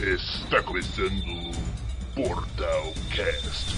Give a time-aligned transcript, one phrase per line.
[0.00, 1.52] Está começando o
[2.14, 3.74] Portal Cast.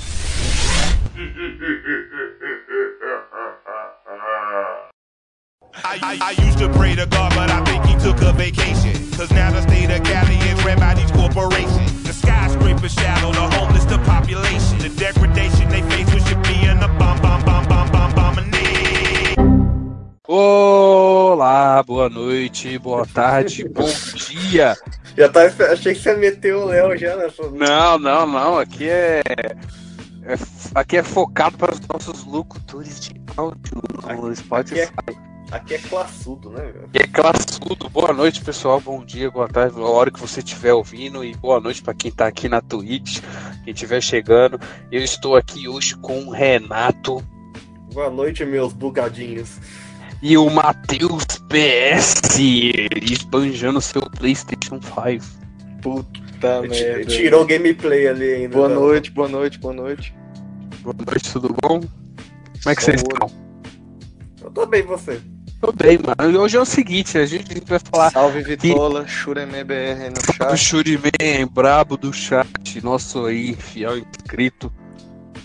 [5.82, 8.94] I, I, I used to pray to God, but I think he took a vacation.
[9.12, 12.04] Cause now the state of Cali is ran by these corporations.
[12.04, 14.78] The skyscrapers shallow, the homeless, the population.
[14.78, 19.36] The degradation they face, we should be in the bomb, bomb, bomb, bomb, bomb, bombinate.
[20.26, 24.76] Olá, boa noite, boa tarde, bom dia.
[25.16, 27.48] Já tá, achei que você ia meter o Léo já nessa.
[27.50, 29.56] Não, não, não, aqui é, é-
[30.74, 33.80] aqui é focado para os nossos locutores de áudio
[34.20, 34.82] no Spotify.
[34.96, 36.90] Aqui Aqui é classudo, né, velho?
[36.92, 37.88] E é classudo.
[37.88, 38.80] Boa noite, pessoal.
[38.80, 41.24] Bom dia, boa tarde, a hora que você estiver ouvindo.
[41.24, 43.20] E boa noite para quem tá aqui na Twitch,
[43.62, 44.58] quem estiver chegando.
[44.90, 47.22] Eu estou aqui hoje com o Renato
[47.92, 49.60] Boa noite, meus bugadinhos.
[50.24, 52.38] E o Matheus PS,
[53.02, 55.22] esbanjando seu PlayStation 5.
[55.82, 57.04] Puta merda.
[57.04, 58.56] Tirou o gameplay ali ainda.
[58.56, 58.74] Boa tá?
[58.74, 60.14] noite, boa noite, boa noite.
[60.80, 61.78] Boa noite, tudo bom?
[61.78, 63.30] Como é que vocês estão?
[64.42, 65.20] Eu tô bem, você.
[65.60, 66.40] Tô bem, mano.
[66.40, 70.56] Hoje é o seguinte, a gente, vai falar Salve Vitola, Shuremebr no do chat.
[70.56, 74.72] Shuriman, brabo do chat, nosso aí, fiel inscrito.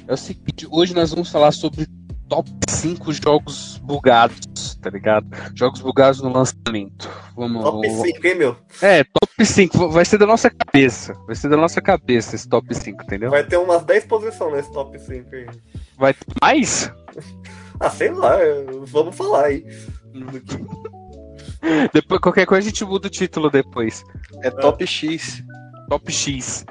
[0.07, 1.85] É o seguinte, hoje nós vamos falar sobre
[2.29, 5.27] top 5 jogos bugados, tá ligado?
[5.55, 7.09] Jogos bugados no lançamento.
[7.35, 7.63] Vamos.
[7.63, 8.55] Top 5, hein, meu?
[8.81, 9.89] É, top 5.
[9.89, 11.13] Vai ser da nossa cabeça.
[11.25, 13.31] Vai ser da nossa cabeça esse top 5, entendeu?
[13.31, 15.47] Vai ter umas 10 posições nesse top 5 aí.
[15.97, 16.91] Vai ter mais?
[17.81, 18.35] Ah, sei lá,
[18.87, 19.65] vamos falar aí.
[21.93, 24.03] Depois, qualquer coisa a gente muda o título depois.
[24.43, 25.41] É top X.
[25.87, 26.65] Top X.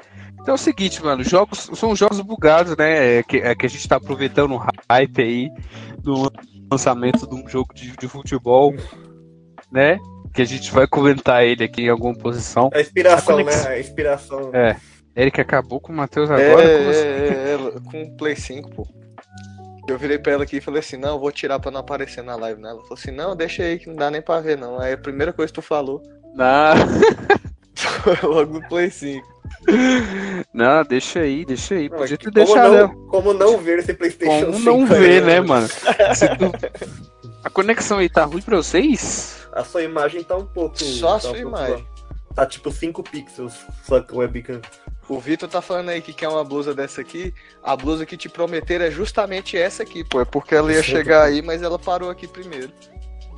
[0.49, 3.19] Então é o seguinte, mano, jogos são jogos bugados, né?
[3.19, 5.51] É que, é que a gente tá aproveitando o hype aí
[5.99, 6.27] do
[6.71, 8.73] lançamento de um jogo de, de futebol,
[9.71, 9.99] né?
[10.33, 12.71] Que a gente vai comentar ele aqui em alguma posição.
[12.73, 13.43] A inspiração, A né?
[13.43, 13.71] conexão.
[13.71, 14.49] A inspiração.
[14.51, 14.75] É.
[15.15, 16.77] Eric acabou com o Matheus É, agora.
[16.79, 16.99] como assim?
[16.99, 18.87] é, é, com o Play 5, pô.
[19.87, 22.23] Eu virei pra ela aqui e falei assim, não, eu vou tirar pra não aparecer
[22.23, 22.69] na live, né?
[22.69, 24.79] Ela falou assim, não, deixa aí que não dá nem pra ver, não.
[24.79, 26.01] Aí a primeira coisa que tu falou
[26.33, 26.73] Não,
[28.23, 29.27] logo no Play 5.
[30.53, 31.89] não, deixa aí, deixa aí.
[31.89, 32.71] Não, Podia é ter que como, deixado.
[32.73, 32.81] né?
[32.81, 34.65] não, como não ver esse PlayStation Como 5?
[34.69, 35.67] não aí, ver, né, mano?
[35.67, 36.51] Se tu-
[37.43, 39.47] A conexão aí tá ruim pra vocês?
[39.53, 40.77] A sua imagem tá um pouco.
[40.77, 41.87] Só a tá sua um pouco- imagem.
[42.35, 43.53] Tá tipo 5 pixels,
[43.85, 44.61] sua webcam.
[45.07, 47.33] O Vitor tá falando aí que quer uma blusa dessa aqui.
[47.63, 50.21] A blusa que te prometeram é justamente essa aqui, pô.
[50.21, 52.69] É porque ela ia chegar aí, mas ela parou aqui primeiro.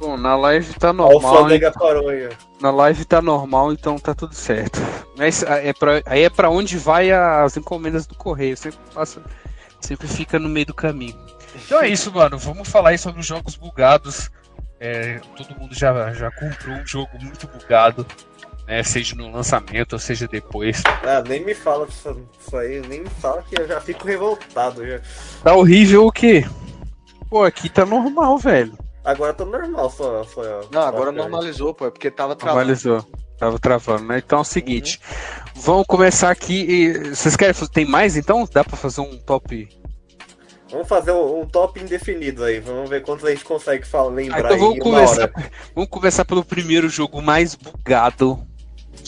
[0.01, 1.45] Bom, na live tá normal.
[1.45, 1.61] Aí,
[2.27, 2.29] ó.
[2.59, 4.81] Na live tá normal, então tá tudo certo.
[5.15, 8.57] Mas é pra, aí é pra onde vai as encomendas do correio.
[8.57, 9.21] Sempre passa,
[9.79, 11.15] sempre fica no meio do caminho.
[11.55, 12.35] Então é isso, mano.
[12.39, 14.31] Vamos falar aí sobre os jogos bugados.
[14.79, 18.03] É, todo mundo já, já comprou um jogo muito bugado,
[18.65, 18.81] né?
[18.81, 20.81] Seja no lançamento ou seja depois.
[21.03, 24.83] Ah, nem me fala disso, disso aí, nem me fala que eu já fico revoltado.
[24.83, 24.99] Já.
[25.43, 26.43] Tá horrível o quê?
[27.29, 28.80] Pô, aqui tá normal, velho.
[29.03, 30.23] Agora tá normal, só.
[30.23, 30.41] só
[30.71, 31.87] Não, agora normalizou, pô.
[31.87, 32.59] É porque tava travando.
[32.59, 33.05] Normalizou.
[33.37, 34.19] Tava travando, né?
[34.19, 34.99] Então é o seguinte.
[35.55, 36.61] Vamos começar aqui.
[36.61, 37.71] e- Vocês querem fazer?
[37.71, 38.47] Tem mais então?
[38.51, 39.67] Dá pra fazer um top
[40.69, 42.59] Vamos fazer um, um top indefinido aí.
[42.61, 45.29] Vamos ver quantos a gente consegue falar, Ah, lembrar então aí vamos começar,
[45.75, 48.47] vamos começar pelo primeiro jogo mais bugado.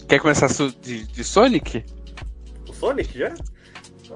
[0.09, 0.47] Quer começar
[0.81, 1.85] de, de Sonic?
[2.67, 3.33] O Sonic já?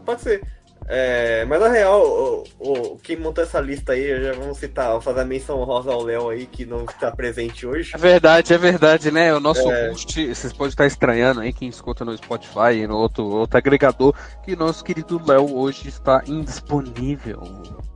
[0.06, 0.42] Pode ser.
[0.90, 5.04] É, mas na real, o, o- quem montou essa lista aí, já vamos citar, vamos
[5.04, 7.92] fazer a menção rosa ao Léo aí, que não está presente hoje.
[7.94, 9.34] É verdade, é verdade, né?
[9.34, 9.90] O nosso É.
[9.90, 14.14] host, vocês podem estar estranhando aí, quem escuta no Spotify e no outro, outro agregador,
[14.46, 17.42] que nosso querido Léo hoje está indisponível.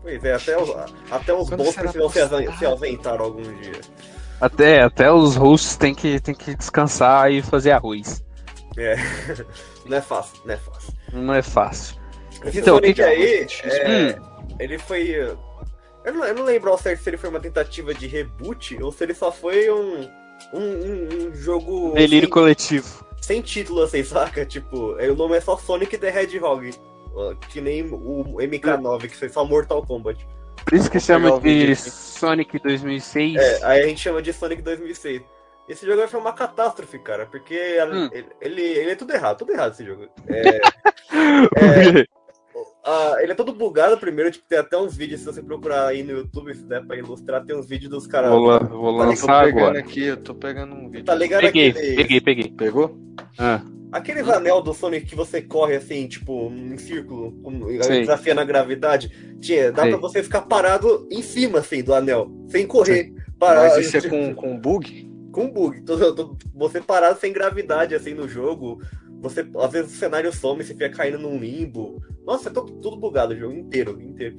[0.02, 0.70] Pois é, até os,
[1.10, 2.58] até os Quando bons precisam postado?
[2.58, 3.80] se ausentar algum dia.
[4.42, 8.22] Até, até os hosts têm que, têm que descansar e fazer arroz.
[8.78, 8.96] É.
[9.86, 10.94] Não é fácil, não é fácil.
[11.14, 12.01] Não é fácil.
[12.46, 13.88] Esse Então, Sonic o que- aí, é,
[14.20, 14.56] Hum.
[14.60, 15.10] ele foi.
[16.04, 18.92] Eu não, eu não lembro ao certo se ele foi uma tentativa de reboot ou
[18.92, 20.10] se ele só foi um.
[20.54, 23.06] Um, um- um jogo Delírio sem, coletivo.
[23.22, 24.44] sem título, assim, saca?
[24.46, 26.72] Tipo, o nome é só Sonic the Hedgehog.
[27.50, 30.26] Que nem o MK9, que foi só Mortal Kombat.
[30.66, 31.76] Por isso que chama de.
[31.76, 33.36] Sonic 2006.
[33.36, 35.22] É, aí a gente chama de Sonic 2006.
[35.70, 37.54] Esse jogo foi uma catástrofe, cara, porque
[37.92, 38.10] Hum.
[38.12, 40.08] ele, ele, ele é tudo errado, tudo errado esse jogo.
[41.14, 42.06] É, é,
[42.84, 46.02] Ah, ele é todo bugado primeiro, tipo, tem até uns vídeos, se você procurar aí
[46.02, 48.32] no YouTube, se der pra ilustrar, tem uns vídeos dos caras.
[48.32, 49.80] vou, vou Tá Eu tô lançar pegando agora.
[49.80, 51.06] aqui, eu tô pegando um vídeo.
[51.06, 52.52] Tá ligado Peguei, aquele, peguei, peguei.
[52.52, 52.98] Pegou?
[53.38, 53.62] Ah,
[53.92, 57.32] aqueles anel do Sonic que você corre assim, tipo, em círculo,
[57.88, 59.38] desafiando a gravidade?
[59.40, 59.92] Tinha, dá Sei.
[59.92, 63.14] pra você ficar parado em cima, assim, do anel, sem correr.
[63.38, 65.10] Parar, Mas isso é com, com bug?
[65.32, 65.82] com bug.
[65.84, 68.82] Todo- todo- você parado sem gravidade assim no jogo.
[69.22, 72.02] Você, às vezes o cenário some, você fica caindo num limbo.
[72.26, 74.36] Nossa, é tudo, tudo bugado o jogo inteiro, inteiro.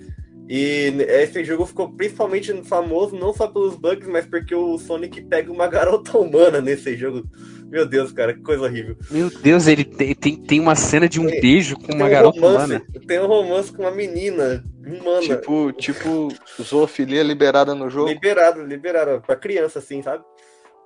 [0.49, 5.50] E esse jogo ficou principalmente famoso não só pelos bugs, mas porque o Sonic pega
[5.52, 7.23] uma garota humana nesse jogo.
[7.70, 8.96] Meu Deus, cara, que coisa horrível.
[9.11, 12.11] Meu Deus, ele tem, tem, tem uma cena de um Tem- beijo com uma um
[12.11, 12.84] garota romance, humana.
[13.06, 15.23] tem um romance com uma menina humana.
[15.23, 16.29] Tipo, tipo,
[16.61, 18.08] zoofilia liberada no jogo.
[18.11, 19.23] Liberado, liberado.
[19.23, 20.23] Pra criança, assim, sabe?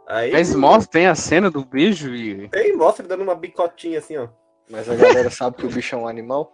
[0.06, 2.48] Aí Mas mostra, tem a cena do beijo e.
[2.48, 4.28] tem, mostra ele dando uma bicotinha assim, ó.
[4.70, 6.52] Mas a galera sabe que o bicho é um animal.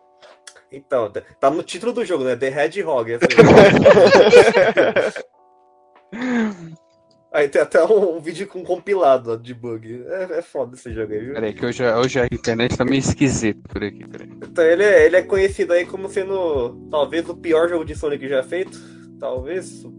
[0.71, 2.35] Então, tá- tá no título do jogo, né?
[2.35, 3.15] The Hedgehog.
[3.15, 3.27] Assim.
[7.31, 10.03] aí tem até um, um vídeo com compilado ó, de bug.
[10.09, 11.35] É, é foda esse jogo aí, viu?
[11.35, 14.31] Peraí, que hoje, hoje a internet tá meio esquisita por aqui, peraí.
[14.43, 18.27] Então ele é, ele é conhecido aí como sendo talvez o pior jogo de Sonic
[18.27, 18.79] já feito.
[19.21, 19.93] Talvez o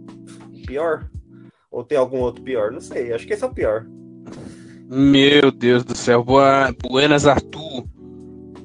[0.66, 1.08] pior.
[1.74, 2.72] Ou tem algum outro pior?
[2.72, 3.12] Não sei.
[3.12, 3.88] Acho que esse é o pior.
[4.88, 7.84] Meu Deus do céu, boa, Buenas Arthur.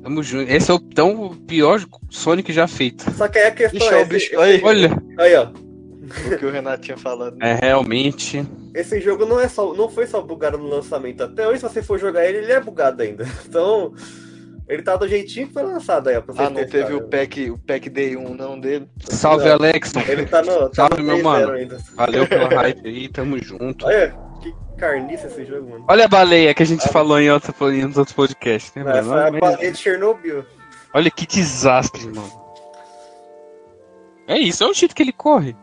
[0.02, 0.50] Tamo junto.
[0.50, 3.10] Esse é o, então, o pior Sonic já feito.
[3.12, 4.02] Só que aí a questão Bicho, é.
[4.02, 4.38] Esse, bicho.
[4.38, 5.46] Aí, Olha, aí, ó.
[5.46, 7.38] o que o Renato tinha falado.
[7.40, 8.46] é realmente.
[8.74, 11.22] Esse jogo não, é só, não foi só bugado no lançamento.
[11.22, 13.26] Até hoje, se você for jogar ele, ele é bugado ainda.
[13.48, 13.94] Então,
[14.68, 16.22] ele tá do jeitinho que foi lançado aí, ó.
[16.36, 17.06] Ah, não teve o né?
[17.10, 18.88] pack, o pack Day 1 não dele.
[19.00, 19.52] Salve, Não.
[19.54, 20.00] Alexson.
[20.06, 21.52] Ele tá no, tá Salve, no meu 3-0 mano.
[21.52, 21.78] ainda.
[21.94, 23.86] Valeu pela hype aí, tamo junto.
[23.86, 25.84] Olha, que carniça esse jogo, mano.
[25.88, 29.28] Olha a baleia que a gente falou em, outro, em outros podcasts, né, Essa é
[29.28, 30.44] a baleia de Chernobyl.
[30.92, 32.48] Olha que desastre, mano.
[34.26, 35.56] É isso, é o jeito que ele corre.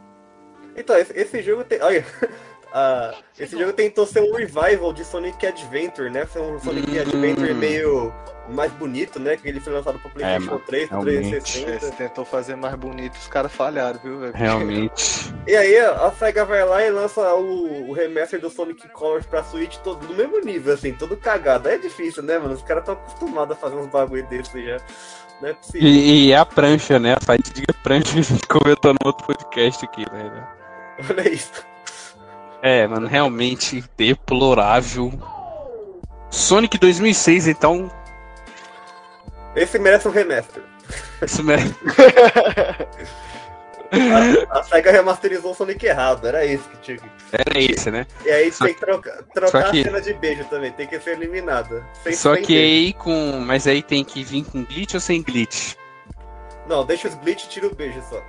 [0.76, 1.80] Então, esse, esse jogo tem.
[1.82, 2.04] Olha.
[2.78, 6.26] ah, esse jogo tentou ser um revival de Sonic Adventure, né?
[6.26, 7.00] Ser um Sonic Hum.
[7.00, 8.14] Adventure meio
[8.50, 9.38] mais bonito, né?
[9.38, 11.30] Que ele foi lançado pro PlayStation mano, 3, pro realmente.
[11.30, 11.72] 360.
[11.72, 14.34] Esse tentou fazer mais bonito, os caras falharam, viu, velho?
[14.36, 15.34] Realmente.
[15.48, 19.42] E aí a SEGA vai lá e lança o, o remaster do Sonic Colors pra
[19.42, 21.70] Switch todo no mesmo nível, assim, todo cagado.
[21.70, 22.56] Aí é difícil, né, mano?
[22.56, 24.82] Os caras estão acostumados a fazer uns bagulho desses já.
[25.42, 25.88] Não é possível.
[25.88, 27.14] E, e é a prancha, né?
[27.14, 30.46] A fadiga prancha que a gente comentou no outro podcast aqui, né?
[31.10, 31.75] Olha isso.
[32.62, 35.12] É, mano, realmente deplorável.
[36.32, 37.92] Sonic 2006, então,
[39.56, 40.64] Esse merece um remaster.
[41.24, 41.76] isso mesmo.
[44.52, 47.10] A, a SEGA remasterizou o Sonic errado, era isso que tinha que.
[47.32, 48.06] Era esse, né?
[48.26, 51.00] E aí Só tem que trocar, trocar que- a cena de beijo também, tem que
[51.00, 51.86] ser eliminada.
[52.14, 53.40] Só que aí com.
[53.46, 55.76] Mas aí tem que vir com glitch ou sem glitch?
[56.68, 58.22] Não, deixa os glitch e tira o beijo só.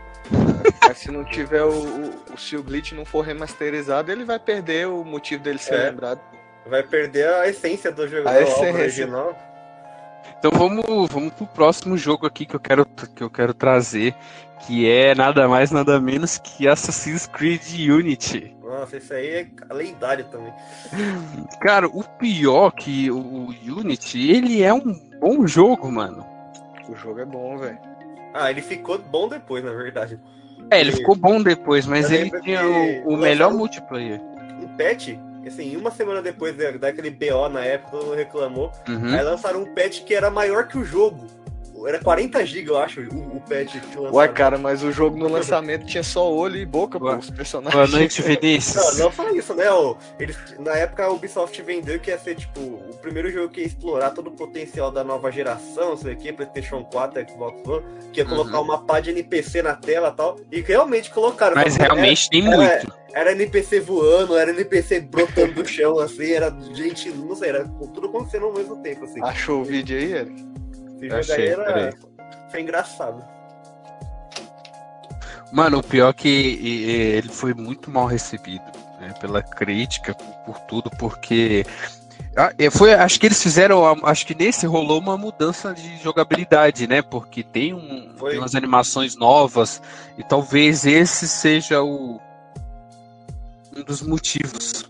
[0.81, 1.71] Mas se não tiver o,
[2.33, 2.39] o.
[2.39, 5.91] Se o glitch não for remasterizado, ele vai perder o motivo dele ser É.
[5.91, 6.21] lembrado.
[6.69, 8.67] Vai perder a essência do jogo A do essência.
[8.67, 9.39] álbum original.
[10.39, 14.15] Então vamos, vamos pro próximo jogo aqui que eu quero, que eu quero trazer,
[14.67, 18.55] que é nada mais nada menos que Assassin's Creed Unity.
[18.63, 19.29] Nossa, esse aí
[19.71, 20.53] é lendário também.
[21.63, 26.27] Cara, o pior que o o Unity, ele é um bom jogo, mano.
[26.89, 27.79] O jogo é bom, velho.
[28.37, 30.19] Ah, ele ficou bom depois, na verdade.
[30.71, 34.21] É, ele E- ficou bom depois, mas Eu ele tinha o, o melhor multiplayer.
[34.61, 35.11] Um patch,
[35.47, 38.73] assim, uma semana depois da- daquele BO na época, todo mundo reclamou.
[38.89, 39.15] Uhum.
[39.15, 41.27] Aí lançaram um patch que era maior que o jogo.
[41.85, 44.15] Era 40 GB, eu acho, o, o patch que lançaram.
[44.15, 47.17] Ué, cara, mas o jogo no lançamento tinha só olho e boca, pô, Ué.
[47.17, 47.75] os personagens.
[47.75, 48.97] Boa noite, Vinícius.
[48.99, 49.71] Não, não só isso, né?
[49.71, 53.61] o- Eles, na época a Ubisoft vendeu que ia ser tipo o primeiro jogo que
[53.61, 57.69] ia explorar todo o potencial da nova geração, não sei o que, PlayStation 4, Xbox
[57.69, 58.31] One, que ia Uhum.
[58.31, 60.37] colocar uma pá de NPC na tela e tal.
[60.51, 61.55] E realmente colocaram.
[61.57, 62.71] Mas que realmente tem era- muito.
[63.13, 67.65] Era, era NPC voando, era NPC brotando do chão, assim, era gente, não sei, era
[67.95, 69.23] tudo acontecendo ao mesmo tempo, assim.
[69.23, 70.47] Achou o vídeo aí, Eric?
[70.97, 71.65] Esse jogo aí achei, era.
[71.65, 71.93] peraí.
[72.51, 73.25] Foi engraçado.
[75.53, 78.65] Mano, o pior é que ele foi muito mal recebido
[79.01, 81.65] né, pela crítica, por, por tudo, porque.
[82.37, 87.01] Ah, Foi, acho que eles fizeram, acho que nesse rolou uma mudança de jogabilidade, né?
[87.01, 89.81] Porque tem, um, tem umas animações novas
[90.19, 92.21] e talvez esse seja o
[93.75, 94.85] um dos motivos.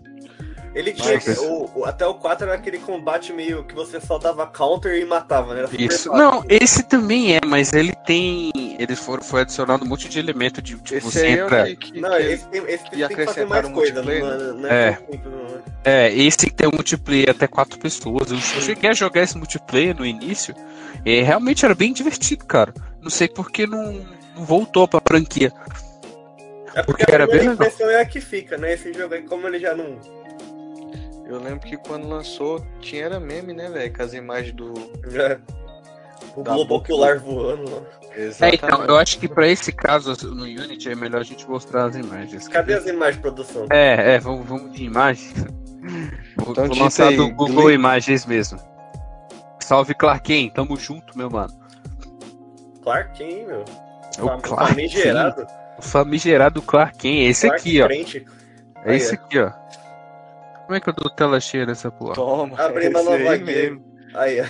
[0.77, 1.13] Ele tinha.
[1.15, 4.95] Mas- o- o- até o 4 era aquele combate meio que você só dava counter
[5.01, 5.67] e matava, né?
[5.77, 6.09] Isso.
[6.11, 6.13] fácil.
[6.13, 10.61] Não, esse também é, mas ele tem, eles foram foi adicionado um monte de elemento
[10.61, 11.65] de tipo, Esse você é entra.
[11.65, 14.03] que, que, Não, que- esse tem, esse tem e que fazer mais coisa.
[14.03, 14.89] Não, não É.
[14.89, 14.99] é.
[15.09, 15.45] muito, não
[15.83, 16.07] é.
[16.07, 18.29] É, esse que tem um multiplayer até quatro pessoas.
[18.31, 20.53] Eu cheguei a jogar esse multiplayer no início.
[21.05, 22.73] E realmente era bem divertido, cara.
[23.01, 24.05] Não sei por que não,
[24.35, 25.51] não voltou pra franquia.
[26.75, 27.53] É porque, Porque a era bem legal.
[27.55, 28.73] impressão é a que fica, né?
[28.73, 29.97] Esse jogo aí, como ele já não.
[31.27, 33.93] Eu lembro que quando lançou, tinha era meme, né, velho?
[33.93, 34.73] Com as imagens do.
[35.09, 35.37] Já...
[36.35, 37.81] O Da globo ocular voando lá.
[38.11, 38.63] É, Exatamente.
[38.63, 41.95] então, eu acho que pra esse caso no Unity é melhor a gente mostrar as
[41.95, 42.47] imagens.
[42.47, 43.65] Cadê as imagens produção?
[43.71, 45.33] É, é, vamos, vamos de imagens.
[46.35, 47.75] Vou, Então vou lançar aí, do Google Glee.
[47.75, 48.59] Imagens mesmo.
[49.59, 51.53] Salve Clark Kent, tamo junto, meu mano.
[52.83, 53.65] Clark Kent, meu.
[54.17, 55.35] É o Clark Famigerado.
[55.45, 57.29] Kent, o famigerado Clark Kent.
[57.29, 57.87] Esse Clark aqui, ó.
[57.87, 58.25] Crente.
[58.85, 59.51] É esse Aí, aqui, ó.
[60.67, 62.13] Como é que eu dou tela cheia nessa porra?
[62.13, 63.81] Toma, Abrindo a esse nova aí game.
[64.13, 64.45] Aí, ó.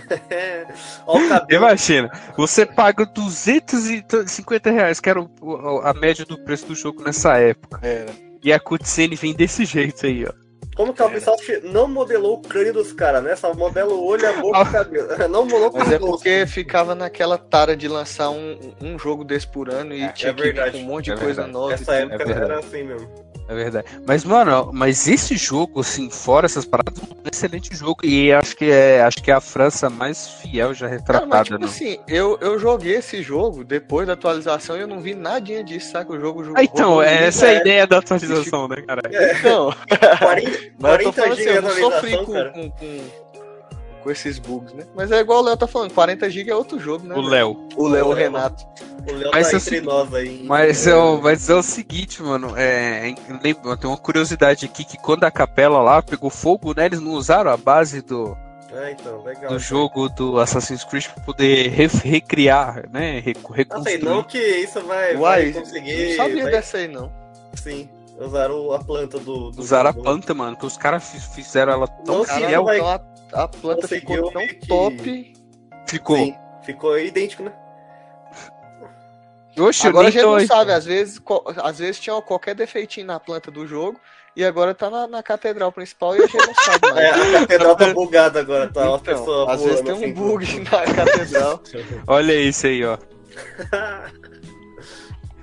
[1.13, 1.63] Ó o cabelo.
[1.63, 7.37] Imagina, você paga 250 reais, que era o- a média do preço do jogo nessa
[7.37, 7.79] época.
[7.85, 8.11] Era.
[8.43, 10.33] E a cutscene vem desse jeito aí, ó.
[10.75, 13.35] Como que a Ubisoft não modelou o crânio dos caras, né?
[13.35, 15.07] Só modela o olho, a boca e o cabelo.
[15.27, 19.71] Não modelou Mas é porque ficava naquela tara de lançar um, um jogo desse por
[19.71, 21.51] ano e É, tinha é que com um monte de É coisa verdade.
[21.51, 21.73] nova.
[21.73, 23.09] Essa época é era assim mesmo.
[23.47, 23.87] É verdade.
[24.05, 28.05] Mas, mano, mas esse jogo, assim, fora essas paradas, é um excelente jogo.
[28.05, 31.47] E acho que é, acho que é a França mais fiel já Cara, retratada, mas
[31.47, 31.65] tipo né?
[31.65, 35.91] assim, eu, eu joguei esse jogo depois da atualização e eu não vi nadinha disso,
[35.91, 36.11] sabe?
[36.11, 37.57] O jogo Ah, então, é essa é a é.
[37.61, 39.01] ideia da atualização, né, cara?
[39.39, 39.73] Então,
[40.19, 42.49] 40, mas eu tô 40 falando assim, eu de não sofri atualização, com, cara.
[42.51, 42.99] com, com,
[44.07, 44.85] com esses bugs, né?
[44.95, 47.13] Mas é igual o Léo tá falando, 40 GB é outro jogo, né?
[47.13, 47.21] O?
[47.21, 47.67] Léo.
[47.75, 48.13] O Léo, o.
[48.13, 48.65] Renato.
[49.05, 50.43] O Léo Mas tá entre sei- nós aí.
[50.45, 54.97] Mas é, o, mas é o seguinte, mano, é, lembra, tem uma curiosidade aqui que
[54.97, 58.37] quando a capela lá pegou fogo, né, eles não usaram a base do,
[58.71, 59.49] É, então, legal.
[59.51, 64.03] do jogo do Assassin's Creed pra poder re- recriar, né, re- Não sei, reconstruir.
[64.05, 66.09] não que isso vai, Uai, vai conseguir.
[66.11, 67.11] não sabia vai- dessa aí, não.
[67.55, 69.51] Sim, usaram a planta do.
[69.51, 70.03] do Usaram a jogo.
[70.05, 72.79] planta, mano, que os caras fi- fizeram ela tão Não, fiel, vai-
[73.33, 75.35] a, planta conseguiu ficou tão que- top.
[75.87, 76.17] ficou.
[76.17, 77.51] Sim, ficou idêntico, né?
[79.59, 80.45] Oxe, Agora a gente não aí.
[80.45, 83.99] sabe, às vezes, co- às vezes tinha qualquer defeitinho na planta do jogo
[84.35, 86.97] e agora tá na, na catedral principal e a gente não sabe mais.
[86.99, 88.81] É, a catedral tá bugada agora, tá?
[88.87, 91.59] Uma Então, pessoa às vezes tem um bug na catedral.
[92.05, 92.97] Olha isso aí, ó.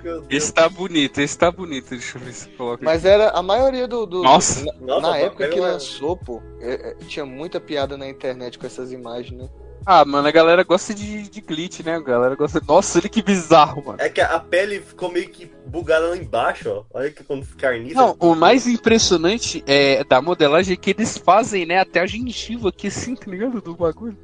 [0.05, 0.27] Meu Deus.
[0.29, 1.89] Esse tá bonito, esse tá bonito.
[1.89, 2.85] Deixa eu ver se coloca.
[2.85, 4.05] Mas era a maioria do.
[4.05, 4.63] do- Nossa.
[4.63, 8.59] na, Nossa, na tá época que lançou, pô, é- é, tinha muita piada na internet
[8.59, 9.49] com essas imagens, né?
[9.83, 11.95] Ah, mano, a galera gosta de, de glitch, né?
[11.95, 12.59] A galera gosta.
[12.67, 13.97] Nossa, olha que bizarro, mano.
[13.99, 16.83] É que a pele ficou meio que bugada lá embaixo, ó.
[16.91, 17.95] Olha que quando fica carniça.
[17.95, 22.69] Não, o mais impressionante é da modelagem é que eles fazem, né, até a gengiva
[22.69, 23.61] aqui assim, tá ligado?
[23.61, 24.17] Do bagulho.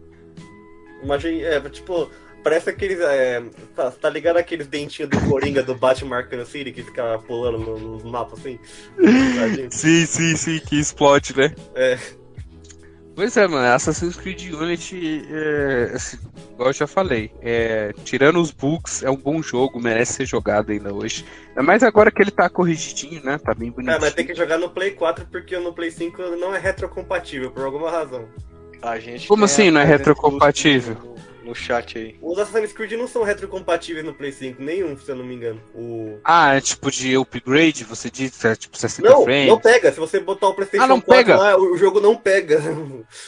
[1.03, 2.09] Imagina, é, tipo,
[2.43, 2.99] parece aqueles.
[2.99, 3.41] É,
[3.75, 7.77] tá, tá ligado aqueles dentinhos do Coringa do Batman Arkham City que fica pulando no-
[7.79, 8.59] nos mapas assim?
[9.69, 11.53] Sim, sim, sim, que explode, né?
[11.75, 11.97] É.
[13.13, 16.17] Pois é, mano, Assassin's Creed Unity, é, assim,
[16.53, 20.71] igual eu já falei, é, tirando os bugs, é um bom jogo, merece ser jogado
[20.71, 21.25] ainda hoje.
[21.55, 23.37] É mais agora que ele tá corrigidinho, né?
[23.37, 23.97] Tá bem bonitinho.
[23.97, 27.51] É, mas tem que jogar no Play 4 porque no Play 5 não é retrocompatível,
[27.51, 28.27] por alguma razão.
[28.81, 31.10] A gente Como assim, não é retrocompatível?
[31.51, 32.15] No, chat aí.
[32.21, 35.61] Os Assassin's Creed não são retrocompatíveis no Play 5, nenhum, se eu não me engano.
[35.75, 36.17] O...
[36.23, 39.47] Ah, é tipo de upgrade, você diz, é tipo 60 Não, frames.
[39.49, 39.91] não pega.
[39.91, 41.37] Se você botar o PlayStation Ah, não 4 pega?
[41.37, 42.61] lá, o jogo não pega.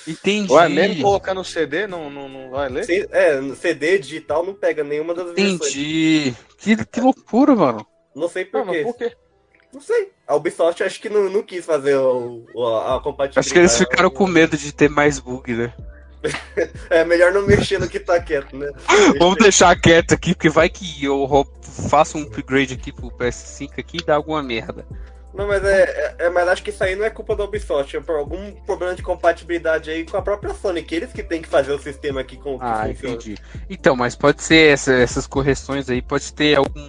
[0.08, 0.52] Entendi.
[0.52, 2.86] Ué, mesmo colocar no CD, não, não, não vai ler?
[3.12, 5.54] É, CD digital não pega nenhuma das versões.
[5.62, 6.34] Entendi.
[6.58, 7.86] Que, que loucura, mano.
[8.16, 8.84] Não sei Não, por mas quê.
[8.84, 9.12] por quê?
[9.74, 10.12] Não sei.
[10.28, 13.40] A Ubisoft acho que não, não quis fazer o, o- a compatibilidade.
[13.40, 15.74] Acho que eles ficaram com medo de ter mais bug, né?
[16.90, 18.72] É melhor não mexer no que tá quieto, né?
[19.20, 21.28] Vamos deixar quieto aqui, porque vai que eu
[21.90, 24.86] faço um upgrade aqui pro PS5 aqui e dá alguma merda.
[25.34, 25.82] Não, mas é,
[26.20, 28.52] é, é- mas acho que isso aí não é culpa da Ubisoft, é por algum
[28.68, 31.80] problema de compatibilidade aí com a própria Sony, que eles que tem que fazer o
[31.80, 33.16] sistema aqui com que Ah, funciona.
[33.16, 33.38] entendi.
[33.68, 36.88] Então, mas pode ser essa- essas correções aí, pode ter algum.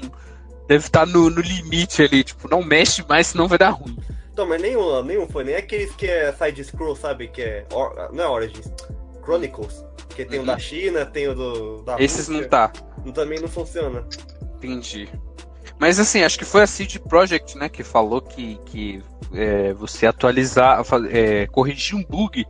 [0.69, 3.97] Deve estar no, no limite ali, tipo, não mexe mais, senão vai dar ruim.
[4.33, 7.29] Então, mas nenhum, nenhum foi, nem aqueles que é side-scroll, sabe?
[7.29, 7.65] Que é.
[7.73, 8.71] Or- não é Origins,
[9.25, 9.85] Chronicles.
[10.11, 10.47] Que tem o Uhum.
[10.47, 11.83] da China, tem o do.
[11.83, 12.51] Da Esses não Rússia.
[12.51, 12.73] tá.
[13.13, 14.05] Também não funciona.
[14.57, 15.09] Entendi.
[15.79, 19.03] Mas assim, acho que foi a CD Projekt, né, que falou que, que
[19.33, 22.47] é, você atualizar, é, corrigir um bug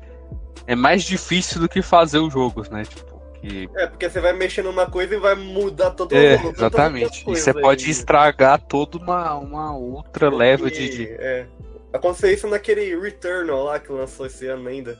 [0.66, 2.82] é mais difícil do que fazer os jogos, né?
[2.84, 3.68] Tipo, que.
[3.76, 7.22] É, porque você vai mexer numa coisa e vai mudar todo É, as exatamente.
[7.22, 7.90] E você pode aí.
[7.90, 10.88] estragar toda uma, uma outra leva de.
[10.90, 11.46] De- É.
[11.94, 14.98] Aconteceu isso naquele Returnal lá que lançou esse ano ainda.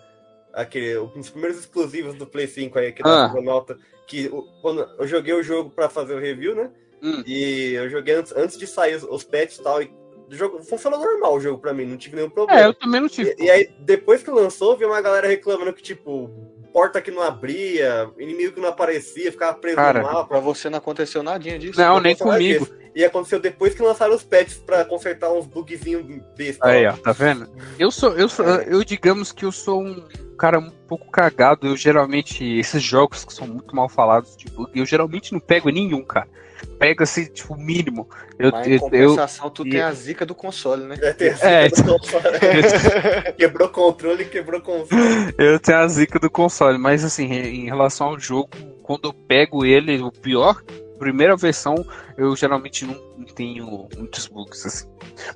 [0.54, 3.28] Aquele, um dos primeiros exclusivos do Play 5 aí, que Ah.
[3.28, 3.76] dá nota.
[4.06, 4.30] Que
[4.62, 6.70] quando eu joguei o jogo pra fazer o review, né?
[7.02, 7.22] Hum.
[7.26, 9.82] E eu joguei antes, antes de sair os, os patches e tal.
[9.82, 9.90] E
[10.30, 12.60] o jogo funcionou normal o jogo pra mim, não tive nenhum É, problema.
[12.62, 13.34] eu também não tive.
[13.38, 16.30] E, e aí, depois que lançou, vi uma galera reclamando que, tipo,
[16.74, 20.24] porta que não abria, inimigo que não aparecia, ficava preso Cara, no mapa.
[20.24, 21.78] Pra você não aconteceu nadinha disso.
[21.78, 22.66] Não, nem comigo.
[22.92, 26.04] e aconteceu depois que lançaram os patches pra consertar uns bugzinhos
[26.36, 26.66] besta.
[26.66, 27.48] Aí, ó, tá vendo?
[27.78, 30.04] Eu sou, eu sou, eu digamos que eu sou um
[30.36, 31.68] cara um pouco cagado.
[31.68, 35.70] Eu geralmente, esses jogos que são muito mal falados de bug, eu geralmente não pego
[35.70, 36.26] nenhum, cara.
[36.66, 38.08] Pego assim, tipo, o mínimo.
[38.38, 40.96] Eu, Mas eu, em eu, compensação, tu e- tem a zica do console, né?
[41.00, 42.24] É, tem a É, zica do console.
[43.36, 45.00] quebrou controle, quebrou console.
[45.38, 48.50] eu tenho a zica do console, mas assim, em relação ao jogo,
[48.82, 50.62] quando eu pego ele, o pior,
[50.98, 51.74] primeira versão,
[52.16, 54.86] eu geralmente não, não tenho muitos bugs assim.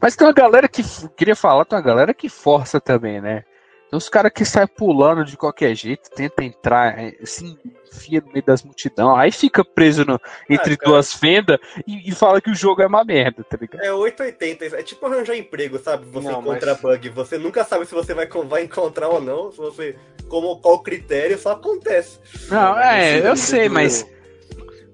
[0.01, 0.83] Mas tem uma galera que
[1.17, 3.45] queria falar, tem uma galera que força também, né?
[3.91, 7.57] Tem uns caras que saem pulando de qualquer jeito, tenta entrar, é, se
[7.91, 10.91] enfia no meio das multidão, aí fica preso no- entre cara.
[10.93, 13.83] duas fendas e, e fala que o jogo é uma merda, tá ligado?
[13.83, 16.05] É 880, é tipo arranjar emprego, sabe?
[16.11, 19.51] Você Não, encontra mas- bug, você nunca sabe se você vai, vai encontrar ou não,
[19.51, 19.97] se você.
[20.29, 22.21] Como qual critério, só acontece.
[22.51, 24.07] Não, é, Nesse eu sei, do- mas.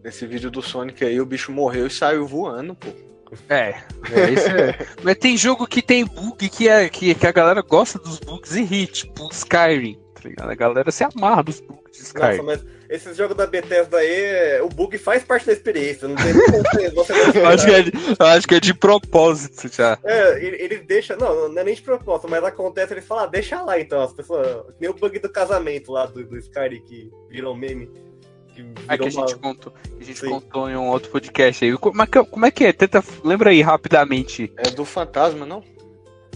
[0.05, 2.89] Nesse vídeo do Sonic aí, o bicho morreu e saiu voando, pô.
[3.49, 3.75] É,
[4.13, 4.87] é, isso é.
[5.03, 8.55] Mas tem jogo que tem bug que, é, que, que a galera gosta dos bugs
[8.55, 10.51] e ri, tipo Skyrim, tá ligado?
[10.51, 12.43] A galera se amarra dos bugs de Nossa, Skyrim.
[12.43, 16.07] mas esses jogos da Bethesda aí, o bug faz parte da experiência.
[16.07, 19.69] Não tem como você, Eu acho, que é de, eu acho que é de propósito
[19.75, 19.99] já.
[20.05, 21.17] É, ele, ele deixa.
[21.17, 24.03] Não, não é nem de propósito, mas acontece, ele fala, ah, deixa lá então.
[24.03, 24.65] As pessoas.
[24.79, 27.91] Nem o bug do casamento lá do, do Skyrim que virou meme.
[28.55, 30.29] Que É que a uma- gente contou, a gente Sim.
[30.29, 31.77] contou em um outro podcast aí.
[31.77, 32.73] Como é que, como é que é?
[32.73, 34.53] Tenta, lembra aí rapidamente.
[34.57, 35.63] É do fantasma, não?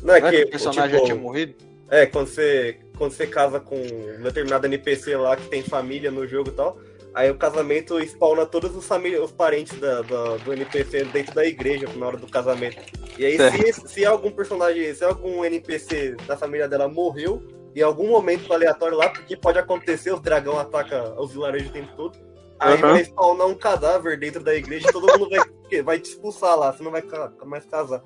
[0.03, 1.55] Não é Não é que, que o personagem tipo, já tinha morrido?
[1.91, 6.27] É, quando você, quando você casa com um determinado NPC lá que tem família no
[6.27, 6.79] jogo e tal,
[7.15, 11.47] aí o casamento spawna todos os, família, os parentes da, da- do NPC dentro da
[11.47, 12.77] igreja na hora do casamento.
[13.19, 13.37] E aí,
[13.73, 17.43] se, se algum personagem, se algum NPC da família dela morreu,
[17.75, 21.95] em algum momento aleatório lá, porque pode acontecer, os dragão atacam os vilarejos o tempo
[21.97, 22.19] todo.
[22.59, 22.93] Aí Aham.
[22.93, 26.73] vai spawnar um cadáver dentro da igreja e todo mundo vai, vai te expulsar lá,
[26.73, 27.05] você não vai
[27.45, 28.03] mais casar.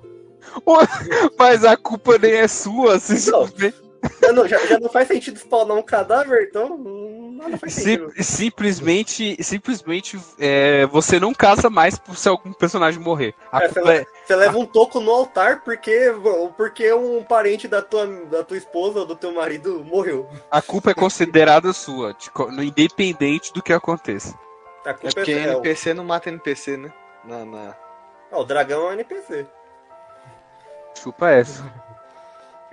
[1.37, 3.47] Mas a culpa nem é sua, assim, Não.
[4.21, 8.11] Já não, já, já não faz sentido spawnar um cadáver, então hum, nada faz sentido.
[8.15, 13.33] sim- simplesmente, simplesmente é, você não casa mais por se algum personagem morrer.
[13.51, 16.13] A É, culpa é, Você leva um toco no altar porque,
[16.57, 20.29] porque um parente da tua, da tua esposa ou do teu marido morreu.
[20.49, 22.15] a culpa é considerada sua,
[22.61, 24.37] independente do que aconteça.
[24.85, 26.93] A É culpa porque é, o, NPC não mata NPC, né?
[27.23, 27.75] Na, na...
[28.31, 29.45] ah, o dragão é um NPC.
[30.95, 31.63] Chupa essa.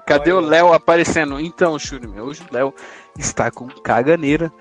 [0.06, 1.38] Cadê o Léo aparecendo?
[1.40, 2.74] Então, Shuri, hoje o Léo
[3.18, 4.52] está com caganeira.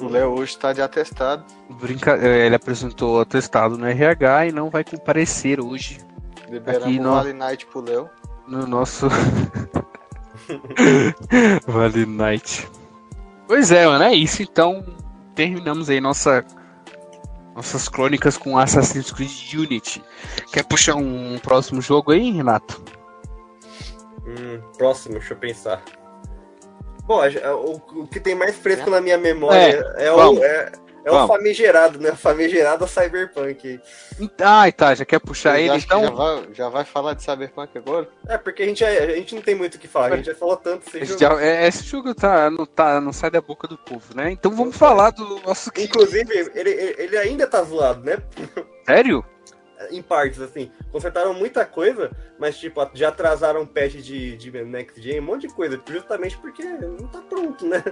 [0.00, 1.44] O Léo hoje tá de atestado.
[1.80, 2.16] Brinca...
[2.16, 5.98] eh, Ele apresentou o atestado no RH e não vai comparecer hoje
[6.50, 8.08] Liberamos Aqui o no- Vale Night pro Léo.
[8.46, 9.08] no nosso
[11.66, 12.68] Vale Night.
[13.46, 14.42] Pois é, mano, é isso.
[14.42, 14.84] Então,
[15.34, 16.44] terminamos aí nossa
[17.54, 20.02] nossas crônicas com Assassin's Creed Unity.
[20.52, 22.82] Quer puxar um próximo jogo aí, Renato?
[24.26, 25.82] Hum, próximo, deixa eu pensar.
[27.04, 30.72] Bom, o, o que tem mais fresco na minha memória é, vamos, o, é,
[31.04, 32.10] é o famigerado, né?
[32.10, 33.80] O famigerado Cyberpunk.
[34.40, 36.16] Ah, tá, já quer puxar ele, que já então.
[36.16, 38.08] vai, já vai falar de Cyberpunk agora?
[38.28, 40.26] É, porque a gente, é- a gente não tem muito o que falar, a gente
[40.26, 41.36] já falou tanto desse Esse, jogo.
[41.36, 44.32] já- é, esse jogo tá, não, tá, não sai da boca do povo, né?
[44.32, 45.70] Então vamos falar do nosso.
[45.78, 48.18] Inclusive, ele ele ainda tá zoado, né?
[48.84, 49.24] Sério?
[49.90, 50.70] Em partes, assim.
[50.90, 55.54] Consertaram muita coisa, mas, tipo, já atrasaram patch de, de Next Gen, um monte de
[55.54, 57.82] coisa, justamente porque não tá pronto, né?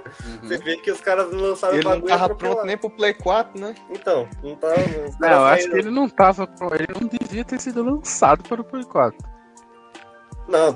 [0.42, 2.54] Você vê que os caras não lançaram Ele o não bagulho tava atropelado.
[2.56, 3.74] pronto nem pro Play 4, né?
[3.90, 4.68] Então, não tá.
[5.08, 6.48] os Não, eu acho que ele não tava.
[6.78, 9.18] Ele não devia ter sido lançado para o Play 4.
[10.48, 10.74] Não,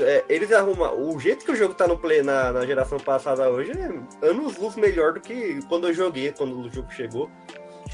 [0.00, 1.08] é, eles arrumam.
[1.12, 4.56] O jeito que o jogo tá no Play na, na geração passada hoje é anos
[4.56, 7.30] luz melhor do que quando eu joguei, quando o jogo chegou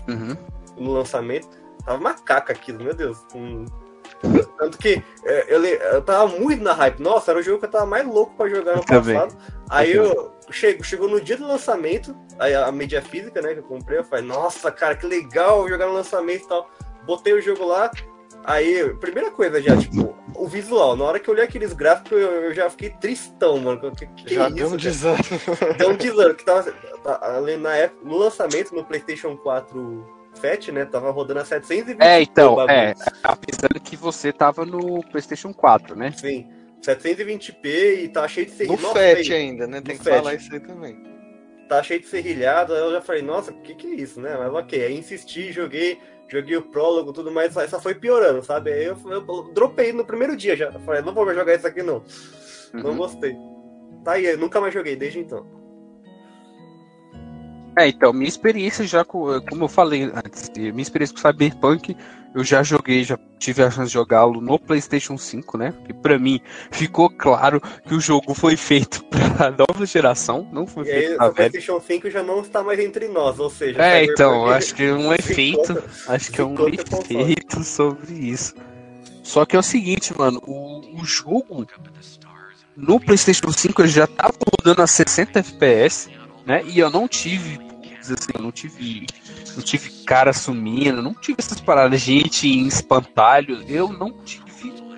[0.08, 0.36] Uhum.
[0.76, 1.63] no lançamento.
[1.84, 3.18] Tava macaca aquilo, meu Deus.
[3.34, 3.66] Hum.
[4.58, 7.00] Tanto que é, eu, eu tava muito na hype.
[7.00, 9.36] Nossa, era o jogo que eu tava mais louco pra jogar no passado.
[9.68, 13.64] Aí eu chego, chegou no dia do lançamento, aí a mídia física, né, que eu
[13.64, 16.70] comprei, eu falei, nossa, cara, que legal jogar no lançamento e tal.
[17.06, 17.90] Botei o jogo lá.
[18.44, 20.96] Aí, primeira coisa já, tipo, o visual.
[20.96, 23.90] Na hora que eu olhei aqueles gráficos, eu, eu já fiquei tristão, mano.
[23.92, 25.22] Que, que já isso, deu um desânimo.
[25.78, 26.70] Deu um desânimo, que tava
[27.02, 30.84] tá, ali na época, no lançamento, no PlayStation 4 Fat, né?
[30.84, 32.94] Tava rodando a 720 É, então, é.
[33.22, 36.12] Apesar que você tava no PlayStation 4, né?
[36.16, 36.46] Sim.
[36.82, 38.94] 720p e tá cheio de No serrilhado.
[38.94, 39.80] FAT ainda, né?
[39.80, 40.16] Tem No que FAT.
[40.16, 40.96] falar isso aí também.
[41.68, 42.74] Tá cheio de serrilhado.
[42.74, 44.36] Aí eu já falei, nossa, o que que é isso, né?
[44.36, 48.70] Mas ok, aí insisti, joguei, joguei o prólogo tudo mais, só- só foi piorando, sabe?
[48.72, 49.22] Aí eu, eu
[49.54, 50.66] dropei no primeiro dia já.
[50.66, 52.04] Eu falei, não vou mais jogar isso aqui não.
[52.74, 52.96] Não Uhum.
[52.98, 53.34] gostei.
[54.04, 55.46] Tá aí, eu nunca mais joguei desde então.
[57.76, 61.96] É, então, minha experiência já com, como eu falei antes, minha experiência com Cyberpunk,
[62.34, 65.74] eu já joguei, já tive a chance de jogá-lo no PlayStation 5, né?
[65.86, 70.84] Que pra mim ficou claro que o jogo foi feito pra nova geração, não foi
[70.86, 71.34] E aí, feito pra o.
[71.34, 73.80] PlayStation 5 já não está mais entre nós, ou seja.
[73.82, 78.14] É, Cyberpunk então, acho que é um efeito, conta- acho que é um efeito sobre
[78.14, 78.54] isso.
[79.22, 81.66] Só que é o seguinte, mano, o, o jogo
[82.76, 86.10] no PlayStation 5 ele já tava rodando a 60 FPS,
[86.46, 86.62] né?
[86.64, 87.58] E eu não tive,
[88.00, 89.06] assim, eu não tive,
[89.54, 94.44] não tive cara sumindo, não tive essas paradas, gente em espantalho, eu não tive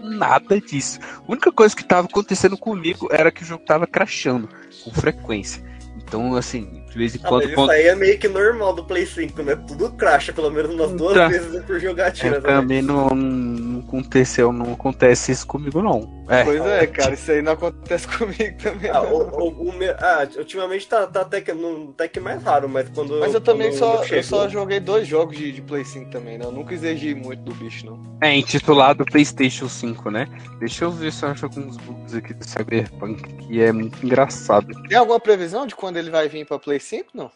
[0.03, 0.99] nada disso.
[1.01, 4.49] A única coisa que tava acontecendo comigo era que o jogo tava crashando
[4.85, 5.63] com frequência.
[5.97, 8.73] Então, assim, de vez em Ah, mas quando, isso quando aí é meio que normal
[8.75, 9.55] do Play 5, né?
[9.69, 11.29] Tudo cracha, pelo menos umas duas Tá.
[11.29, 12.37] vezes por jogatina.
[12.37, 12.47] É, né?
[12.47, 16.25] também não, não aconteceu, não acontece isso comigo, não.
[16.29, 18.91] É, Pois é, cara, isso aí não acontece comigo também.
[18.91, 19.13] Ah, não.
[19.13, 22.69] o, o- o me- ah, ultimamente tá, tá até, que, não, até que mais raro,
[22.69, 23.21] mas quando.
[23.21, 26.45] Mas eu também só, eu só joguei dois jogos de, de Play 5 também, né?
[26.47, 28.01] Eu nunca exigi muito do bicho, não.
[28.23, 30.27] é intitulado PlayStation 5, né?
[30.59, 34.67] Deixa eu ver se eu acho alguns bugs aqui do Cyberpunk, que é muito engraçado.
[34.89, 37.31] Tem alguma previsão de quando ele vai vir pra Play 5, não?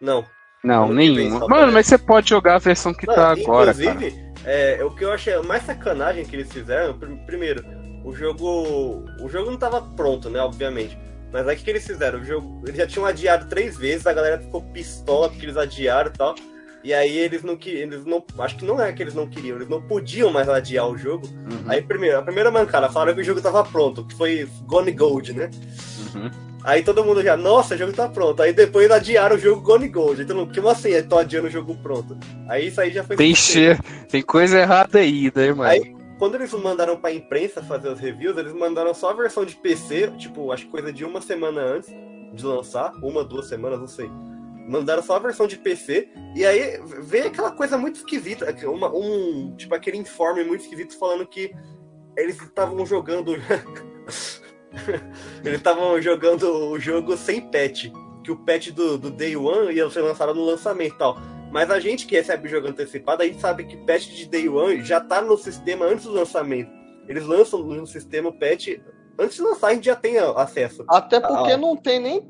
[0.00, 0.24] Não.
[0.64, 1.48] Não, vem nenhuma.
[1.48, 3.84] Mano, mas você pode jogar a versão que Não, tá agora, cara.
[3.90, 7.64] inclusive, é, o que eu achei mais sacanagem que eles fizeram, pr- primeiro,
[8.04, 9.04] o jogo.
[9.20, 10.96] O jogo não tava pronto, né, obviamente.
[11.32, 12.20] Mas aí o que, que eles fizeram?
[12.20, 12.62] O jogo.
[12.64, 16.34] Eles já tinham adiado três vezes, a galera ficou pistola porque eles adiaram e tal.
[16.84, 17.82] E aí eles não queriam.
[17.84, 18.22] Eles não.
[18.38, 21.26] Acho que não é que eles não queriam, eles não podiam mais adiar o jogo.
[21.28, 24.92] Uhum, Aí primeiro, a primeira mancada, falaram que o jogo tava pronto, que foi Gone
[24.92, 25.50] Gold, né?
[26.14, 26.30] uhum.
[26.64, 28.40] Aí todo mundo já, nossa, o jogo tá pronto.
[28.42, 30.22] Aí depois adiaram o jogo Gone Gold.
[30.22, 30.90] Então, como assim?
[31.02, 32.16] Tô adiando o jogo pronto.
[32.48, 33.16] Aí isso aí já foi.
[33.16, 33.76] Tem, che...
[34.08, 35.62] Tem coisa errada aí, né, mano?
[35.64, 39.56] Aí, quando eles mandaram pra imprensa fazer os reviews, eles mandaram só a versão de
[39.56, 41.92] PC, tipo, acho que coisa de uma semana antes
[42.32, 44.08] de lançar, uma, duas semanas, não sei.
[44.68, 49.52] Mandaram só a versão de PC, e aí veio aquela coisa muito esquisita, uma, um,
[49.56, 51.52] tipo, aquele informe muito esquisito falando que
[52.16, 53.34] eles estavam jogando.
[55.44, 57.86] eles estavam jogando o jogo sem patch.
[58.24, 61.18] Que o patch do, do Day One ia ser lançado no lançamento e tal.
[61.50, 64.48] Mas a gente que recebe o jogo antecipado, a gente sabe que patch de Day
[64.48, 66.70] One já tá no sistema antes do lançamento.
[67.08, 68.78] Eles lançam no sistema o patch.
[69.18, 70.84] Antes de lançar, a gente já tem acesso.
[70.88, 71.56] Até porque Ah.
[71.56, 72.22] não tem nem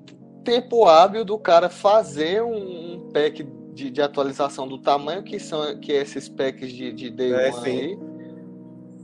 [0.45, 5.93] tempo hábil do cara fazer um, pack de, de atualização do tamanho que são que
[5.93, 7.71] é esses packs de, de Day É, One sim.
[7.71, 7.99] aí.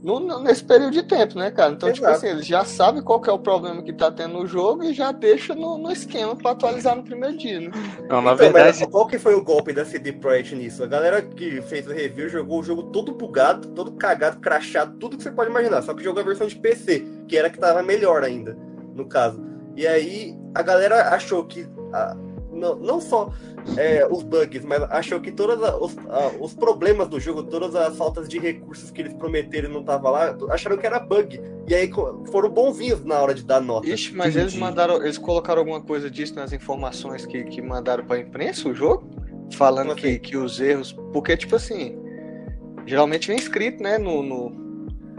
[0.01, 1.73] No- no- nesse período de tempo, né, cara?
[1.73, 2.17] Então, tipo Exato.
[2.25, 4.93] assim, eles já sabem qual que é o problema que tá tendo no jogo e
[4.93, 7.69] já deixa no, no esquema pra atualizar no primeiro dia, né?
[8.09, 10.83] Não, na Então, verdade, mas qual que foi o golpe da CD Projekt nisso?
[10.83, 15.17] A galera que fez o review jogou o jogo todo bugado, todo cagado, crachado, tudo
[15.17, 15.81] que você pode imaginar.
[15.81, 18.57] Só que jogou a versão de PC, que era a que tava melhor ainda,
[18.95, 19.43] no caso.
[19.75, 21.67] E aí a galera achou que.
[21.93, 22.15] ah,
[22.59, 23.31] não, não só
[23.77, 25.95] é, os bugs, mas achou que todos os,
[26.39, 30.09] os problemas do jogo, todas as faltas de recursos que eles prometeram e não tava
[30.09, 31.41] lá, acharam que era bug.
[31.67, 31.89] E aí
[32.31, 33.87] foram bonzinhos na hora de dar nota.
[33.87, 34.59] Ixi, mas eles Entendi.
[34.59, 39.09] mandaram, eles colocaram alguma coisa disso nas informações que, que mandaram pra imprensa o jogo?
[39.53, 40.19] Falando Como que, assim?
[40.19, 40.91] que os erros.
[41.13, 41.97] Porque, tipo assim,
[42.85, 43.97] geralmente vem escrito, né?
[43.97, 44.21] No.
[44.23, 44.68] no...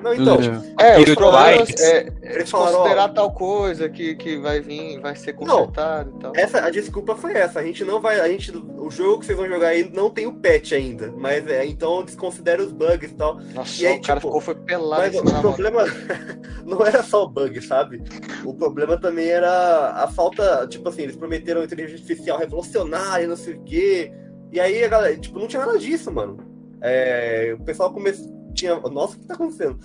[0.02, 0.36] Não, então,
[0.78, 1.82] É, Period os problemas Lights.
[1.82, 6.20] é, eles falaram, ó, considerar tal coisa que, que vai vir, vai ser consertado e
[6.20, 6.32] tal.
[6.34, 7.60] Essa, a desculpa foi essa.
[7.60, 8.20] A gente não vai.
[8.20, 11.12] A gente, o jogo que vocês vão jogar aí não tem o patch ainda.
[11.16, 13.40] Mas é, então desconsidera os bugs e tal.
[13.54, 15.84] Nossa, e aí, o cara tipo, ficou foi pelado Mas o problema
[16.64, 18.02] não era só o bug, sabe?
[18.44, 20.66] O problema também era a falta.
[20.68, 24.12] Tipo assim, eles prometeram inteligência artificial revolucionária, não sei o quê.
[24.52, 26.38] E aí a galera, tipo, não tinha nada disso, mano.
[26.80, 28.39] É, o pessoal começou.
[28.54, 28.78] Tinha.
[28.80, 29.78] Nossa, o que tá acontecendo?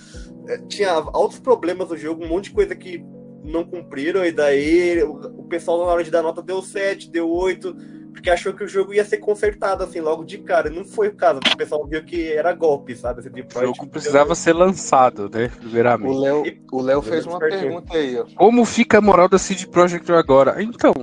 [0.48, 3.04] É, tinha altos problemas no jogo, um monte de coisa que
[3.44, 7.30] não cumpriram, e daí o, o pessoal na hora de dar nota deu 7, deu
[7.30, 7.76] 8,
[8.12, 10.70] porque achou que o jogo ia ser consertado, assim, logo de cara.
[10.70, 13.20] Não foi o caso, porque o pessoal viu que era golpe, sabe?
[13.20, 15.46] Esse tipo o jogo precisava ser lançado, né?
[15.58, 16.18] O Primeiramente.
[16.20, 17.62] Léo, o Léo fez uma certinho.
[17.62, 18.26] pergunta aí, ó.
[18.36, 20.62] Como fica a moral da CD Projekt agora?
[20.64, 20.94] Então,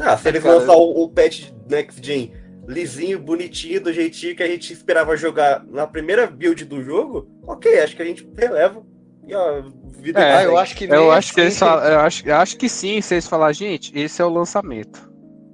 [0.00, 2.32] Ah, se eles Cara, lançar o, o patch Next Gen
[2.66, 7.80] lisinho, bonitinho, do jeitinho que a gente esperava jogar na primeira build do jogo, ok,
[7.80, 8.82] acho que a gente releva.
[9.26, 9.62] E ó,
[9.98, 12.68] vida É, eu acho que eu acho que eles falam, eu acho, eu acho que
[12.68, 15.10] sim, se eles falar, gente, esse é o lançamento.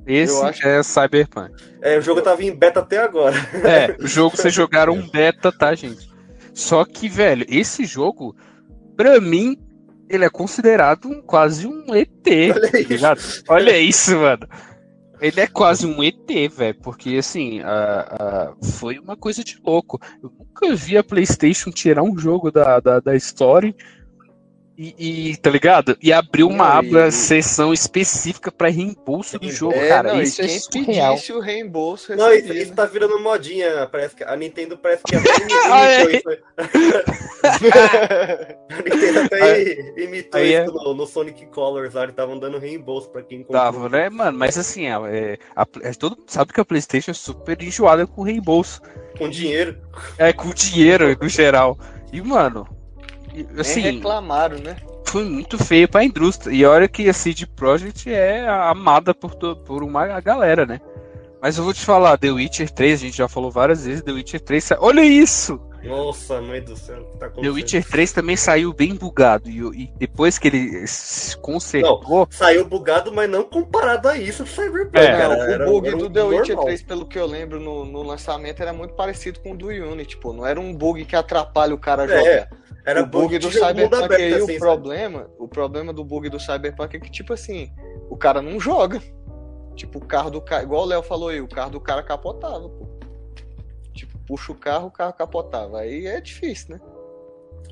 [0.06, 1.52] Esse Eu acho- é Cyberpunk.
[1.82, 3.36] É, o jogo tava em beta até agora.
[3.64, 6.10] É, o jogo vocês jogaram um beta, tá, gente?
[6.52, 8.34] Só que, velho, esse jogo,
[8.96, 9.56] pra mim,
[10.08, 12.10] ele é considerado um, quase um ET.
[12.26, 13.44] Olha tá isso.
[13.48, 14.48] Olha isso, mano.
[15.20, 17.60] Ele é quase um ET, velho, porque assim,
[18.78, 20.00] foi uma coisa de louco.
[20.22, 23.74] Eu nunca vi a PlayStation tirar um jogo da, da, da Story
[24.82, 25.94] E, e, tá ligado?
[26.00, 30.14] E abriu uma Não, aba, e- seção específica pra reembolso do jogo, É, cara.
[30.14, 31.12] não, isso e é surreal.
[31.16, 32.76] pedisse o reembolso Não, isso, isso né?
[32.76, 33.86] tá virando modinha.
[33.92, 35.28] Parece que a Nintendo parece que até
[35.70, 36.02] Ah, é.
[36.04, 36.42] imitou isso.
[38.70, 42.02] A Nintendo até imitou Aí é- isso no, no Sonic Colors lá.
[42.04, 43.60] Eles estavam dando reembolso pra quem comprou.
[43.62, 44.38] Tava, né, mano?
[44.38, 48.06] Mas assim, é, é, a- é, todo mundo sabe que a PlayStation é super enjoada
[48.06, 48.80] com reembolso.
[49.18, 49.76] Com dinheiro.
[50.16, 51.76] É, com dinheiro no geral.
[52.12, 52.66] E, mano,
[53.34, 54.76] e, Nem assim, reclamaram, né?
[55.06, 56.54] foi muito feio pra indústria.
[56.54, 60.80] E olha que a CD Projekt é amada por, por uma galera, né?
[61.42, 64.12] Mas eu vou te falar, The Witcher 3, a gente já falou várias vezes, The
[64.12, 64.62] Witcher 3.
[64.62, 65.60] sa- Olha isso!
[65.82, 67.00] Nossa, mãe do céu.
[67.00, 67.54] o que Tá The acontecendo?
[67.54, 69.48] Witcher 3 também saiu bem bugado.
[69.48, 72.26] E, e depois que ele se consertou.
[72.30, 74.98] Saiu bugado, mas não comparado a isso do Cyberpunk.
[74.98, 75.36] É, cara.
[75.36, 76.64] Cara, Era- o bug era um do The Witcher normal.
[76.66, 80.16] 3, pelo que eu lembro no, no lançamento, era muito parecido com o do Unity,
[80.18, 80.32] pô.
[80.32, 82.50] Não era um bug que atrapalha o cara É, jogar.
[82.84, 84.58] Era o bug do de mundo Cyberpunk aberto, aí, assim, o sabe?
[84.58, 87.70] problema, o problema do bug do Cyberpunk é que, tipo assim,
[88.08, 89.00] o cara não joga.
[89.76, 92.68] Tipo, o carro do cara, igual o Léo falou aí, o carro do cara capotava,
[92.68, 92.99] pô.
[94.30, 95.80] Puxa o carro, o carro capotava.
[95.80, 96.80] Aí é difícil, né?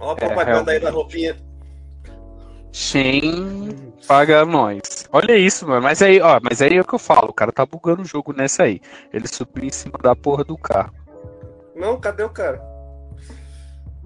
[0.01, 1.37] Ó a propaganda aí da roupinha.
[2.73, 3.69] Shen
[4.09, 4.81] paga nós.
[5.13, 5.83] Olha isso, mano.
[5.83, 8.05] Mas aí, ó, mas aí é o que eu falo, o cara tá bugando o
[8.05, 8.81] jogo nessa aí.
[9.13, 10.93] Ele subiu em cima da porra do carro.
[11.77, 12.61] Não, cadê o cara?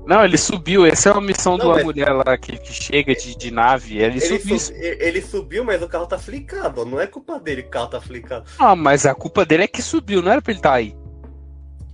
[0.04, 0.84] Não, ele subiu.
[0.84, 3.96] Essa é uma missão de uma mas- mulher lá que, que chega de, de nave.
[3.96, 4.58] Ele, Ele, subiu.
[4.58, 6.82] sub- ele subiu, mas o carro tá flicado.
[6.82, 6.84] ó.
[6.84, 8.44] Não é culpa dele que o carro tá flicado.
[8.58, 10.94] Ah, mas a culpa dele é que subiu, não era pra ele estar aí.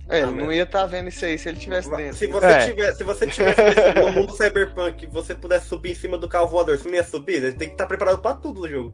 [0.09, 2.17] É, Ah, ele não ia estar vendo isso aí se ele tivesse dentro.
[2.17, 2.65] Se você, É.
[2.67, 3.61] tiver, se você tivesse
[3.99, 7.03] no mundo cyberpunk e você pudesse subir em cima do carro voador, você não ia
[7.03, 7.35] subir?
[7.35, 8.93] Ele tem que estar preparado pra tudo no jogo.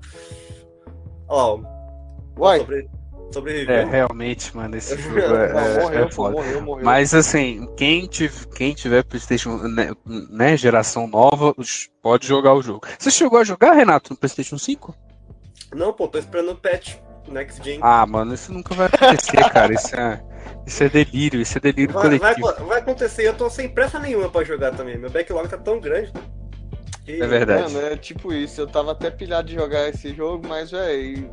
[1.27, 1.59] Ó,
[2.37, 2.89] Uai, sobre,
[3.33, 3.75] sobreviveu.
[3.75, 6.31] É, realmente, mano, esse jogo é, não, é- morreu, é foda.
[6.35, 6.85] morreu, morreu.
[6.85, 9.91] Mas assim, quem, tiv- quem tiver PlayStation, né,
[10.29, 11.55] né, geração nova,
[12.01, 12.85] pode jogar o jogo.
[12.99, 14.93] Você chegou a jogar, Renato, no PlayStation 5?
[15.73, 16.95] Não, pô, tô esperando o patch
[17.27, 17.79] Next Gen.
[17.81, 19.73] Ah, mano, isso nunca vai acontecer, cara.
[19.73, 20.21] Isso é,
[20.65, 22.65] isso é delírio, isso é delírio vai, vai, coletivo.
[22.67, 24.97] vai acontecer, eu tô sem pressa nenhuma pra jogar também.
[24.97, 26.11] Meu backlog tá tão grande.
[27.05, 27.71] que- É verdade.
[27.73, 28.59] Mano, é tipo isso.
[28.61, 31.29] Eu tava até pilhado de jogar esse jogo, mas, velho,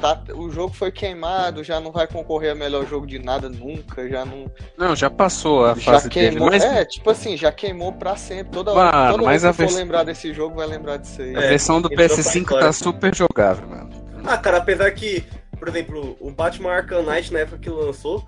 [0.00, 4.08] tá, o jogo foi queimado, já não vai concorrer a melhor jogo de nada nunca,
[4.08, 4.50] já não.
[4.76, 6.30] Não, já passou a Já fase dele.
[6.30, 6.50] queimou.
[6.50, 8.50] Mas É, tipo assim, já queimou pra sempre.
[8.52, 10.96] Toda Mano, hora, toda mas vez a que for vers- lembrar desse jogo, vai lembrar
[10.96, 11.36] disso aí.
[11.36, 12.66] a É, versão do entrou pra PS5 história.
[12.66, 13.90] tá super jogável, mano.
[14.24, 15.22] Ah, cara, apesar que,
[15.56, 18.24] por exemplo, o Batman Arkham Knight, na época que lançou,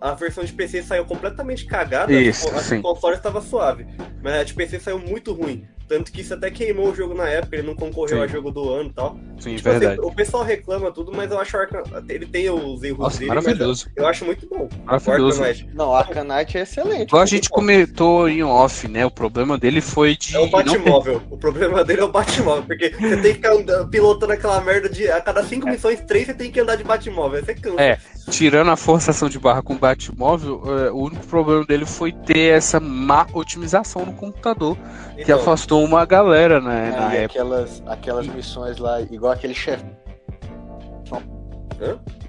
[0.00, 2.12] a versão de PC saiu completamente cagada.
[2.12, 2.76] Isso, tipo, a sim.
[2.76, 3.86] de console estava suave.
[4.22, 5.66] Mas a de PC saiu muito ruim.
[5.92, 8.24] Tanto que isso até queimou o jogo na época, ele não concorreu Sim.
[8.24, 9.18] a jogo do ano e tal.
[9.38, 10.00] Sim, Tipo assim, verdade.
[10.00, 11.82] o pessoal reclama tudo, mas eu acho o Arkham.
[12.08, 13.90] Ele tem os erros Nossa, dele, maravilhoso.
[13.94, 14.70] eu acho muito bom.
[14.72, 15.42] O Maravilhoso.
[15.42, 15.76] Arkham Knight.
[15.76, 17.08] Não, Arcanite é excelente.
[17.08, 19.04] Igual a gente comentou em off, né?
[19.04, 20.34] O problema dele foi de.
[20.34, 21.22] É o não Batmóvel.
[21.30, 22.62] O problema dele é o Batmóvel.
[22.62, 25.08] Porque você tem que ficar pilotando aquela merda de.
[25.10, 27.44] A cada cinco missões, três você tem que andar de Batmóvel.
[27.44, 27.82] Você cansa.
[27.82, 27.98] É,
[28.30, 32.54] tirando a forçação de barra com o Batmóvel, é, o único problema dele foi ter
[32.56, 34.76] essa má otimização no computador,
[35.16, 37.40] que Então, afastou uma galera, né, na Aí, época.
[37.40, 39.84] aquelas, aquelas missões lá, igual aquele chefe.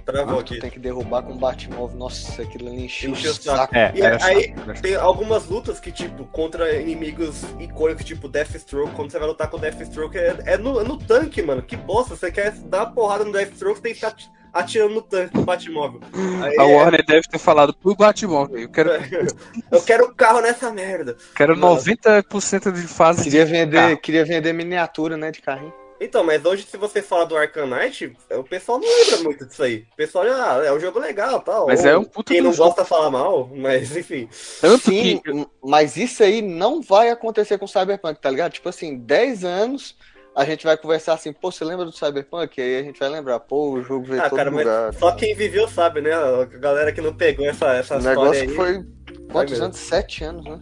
[0.04, 0.58] travou Tu aqui.
[0.60, 1.96] tem que derrubar com Batmóvel.
[1.96, 3.42] Nossa, aquilo ali encheu o o saco.
[3.42, 3.74] saco.
[3.76, 4.82] É, E aí, chato.
[4.82, 9.56] Tem algumas lutas que, tipo, contra inimigos icônicos, tipo Deathstroke, quando você vai lutar com
[9.56, 11.62] o Deathstroke, é, é no, é no tanque, mano.
[11.62, 14.14] Que bosta, você quer dar uma porrada no Deathstroke, você tem que ficar
[14.54, 16.00] atirando no tanque com o Batmóvel.
[16.42, 18.90] Aí, A é, Warner deve ter falado pro Batmóvel, eu quero,
[19.70, 21.16] eu quero o carro nessa merda.
[21.34, 21.76] quero Mano.
[21.76, 23.98] 90% de fase Queria de vender, carro.
[23.98, 25.74] queria vender miniatura, né, de carrinho.
[26.00, 29.62] Então, mas hoje, se você fala do Arkham Knight, o pessoal não lembra muito disso
[29.62, 29.86] aí.
[29.92, 31.66] O pessoal, ah, é um jogo legal tal.
[31.66, 32.70] Mas Ou é um puta Quem do não jogo.
[32.70, 34.28] gosta fala mal, mas enfim.
[34.60, 38.52] Tanto Sim, que mas isso aí não vai acontecer com o Cyberpunk, tá ligado?
[38.52, 39.96] Tipo assim, 10 anos
[40.34, 42.60] a gente vai conversar assim, pô, você lembra do Cyberpunk?
[42.60, 44.98] Aí a gente vai lembrar, pô, o jogo veio Ah, todo cara, mas bugado.
[44.98, 46.12] só quem viveu sabe, né?
[46.12, 48.48] A galera que não pegou essa, essa O história negócio aí.
[48.48, 48.84] foi
[49.30, 49.64] quantos mesmo.
[49.66, 49.76] anos?
[49.78, 50.60] 7 anos, né?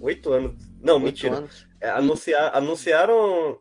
[0.00, 0.56] Oito anos.
[0.80, 1.36] Não, Oito mentira.
[1.36, 1.66] anos.
[1.80, 3.58] É, anunciar, anunciaram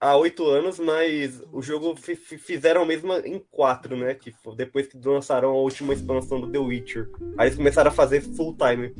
[0.00, 4.14] há oito anos, mas o jogo fi- fi- fizeram mesmo em quatro, né?
[4.14, 7.08] Que depois que lançaram a última expansão do The Witcher.
[7.36, 8.94] Aí eles começaram a fazer full time.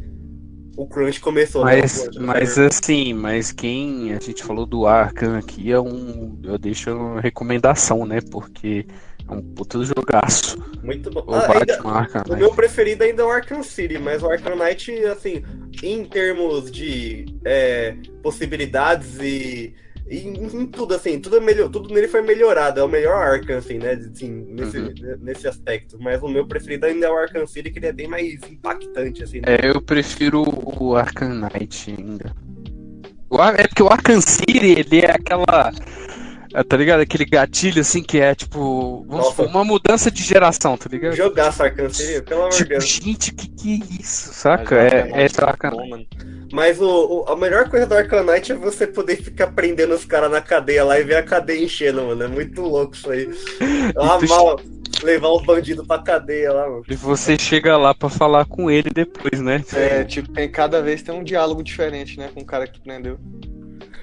[0.80, 1.80] O Crunch começou, né?
[1.82, 6.38] Mas, do mas assim, mas quem a gente falou do Arkham aqui é um.
[6.42, 8.20] Eu deixo uma recomendação, né?
[8.30, 8.86] Porque
[9.28, 10.56] é um puta jogaço.
[10.82, 11.22] muito bom.
[11.26, 12.22] O Ah, ainda- Arkham.
[12.26, 12.38] O né?
[12.38, 15.44] meu preferido ainda é o Arkham City, mas o Arkham Knight, assim,
[15.82, 19.74] em termos de é, possibilidades e
[20.10, 22.80] em, em tudo, assim, tudo, é melhor, tudo nele foi melhorado.
[22.80, 23.92] É o melhor Arkham, assim, né?
[23.92, 24.92] Assim, nesse, Uhum.
[25.20, 25.96] nesse aspecto.
[26.00, 29.22] Mas o meu preferido ainda é o Arkham City, que ele é bem mais impactante,
[29.22, 29.40] assim.
[29.40, 29.56] né?
[29.62, 30.42] É, eu prefiro
[30.80, 32.34] o Arkham Knight ainda.
[33.56, 35.72] É porque o Arkham City, ele é aquela.
[36.54, 37.00] É, Tá ligado?
[37.00, 39.04] Aquele gatilho assim que é tipo.
[39.08, 39.30] Vamos Nossa.
[39.30, 41.14] supor, uma mudança de geração, tá ligado?
[41.14, 42.84] Jogar Sarkhan seria, pelo amor de Tipo, Deus.
[42.88, 44.74] gente, que que é isso, saca?
[44.74, 46.06] O É, é bom, mano.
[46.52, 46.86] Mas o,
[47.24, 50.82] o- a melhor coisa do Arcanite é você poder ficar prendendo os caras na cadeia
[50.84, 52.22] lá e ver a cadeia enchendo, mano.
[52.24, 53.28] É muito louco isso aí.
[53.96, 54.60] Ah, tu mal,
[55.04, 56.82] levar os bandidos pra cadeia lá, mano.
[56.88, 59.62] E você chega lá pra falar com ele depois, né?
[59.72, 62.30] É, tipo, tem cada vez tem um diálogo diferente, né?
[62.34, 63.18] Com o cara que prendeu.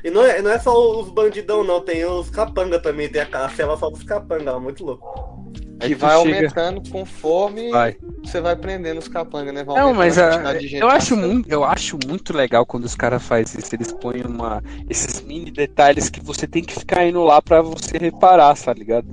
[0.04, 1.82] E não é, não é só os bandidão, não.
[1.82, 3.10] Tem os capanga também.
[3.10, 4.60] Tem a, a cela só dos capanga lá.
[4.60, 5.38] Muito louco.
[5.80, 7.96] Que vai chega- aumentando conforme Vai.
[8.24, 9.64] você vai prendendo os capangas, né?
[9.64, 12.86] Vai Não, mas a a- de gente eu, acho muito, eu acho muito legal quando
[12.86, 13.76] os caras fazem isso.
[13.76, 17.96] Eles põem uma, esses mini detalhes que você tem que ficar indo lá pra você
[18.00, 19.08] reparar, tá ligado?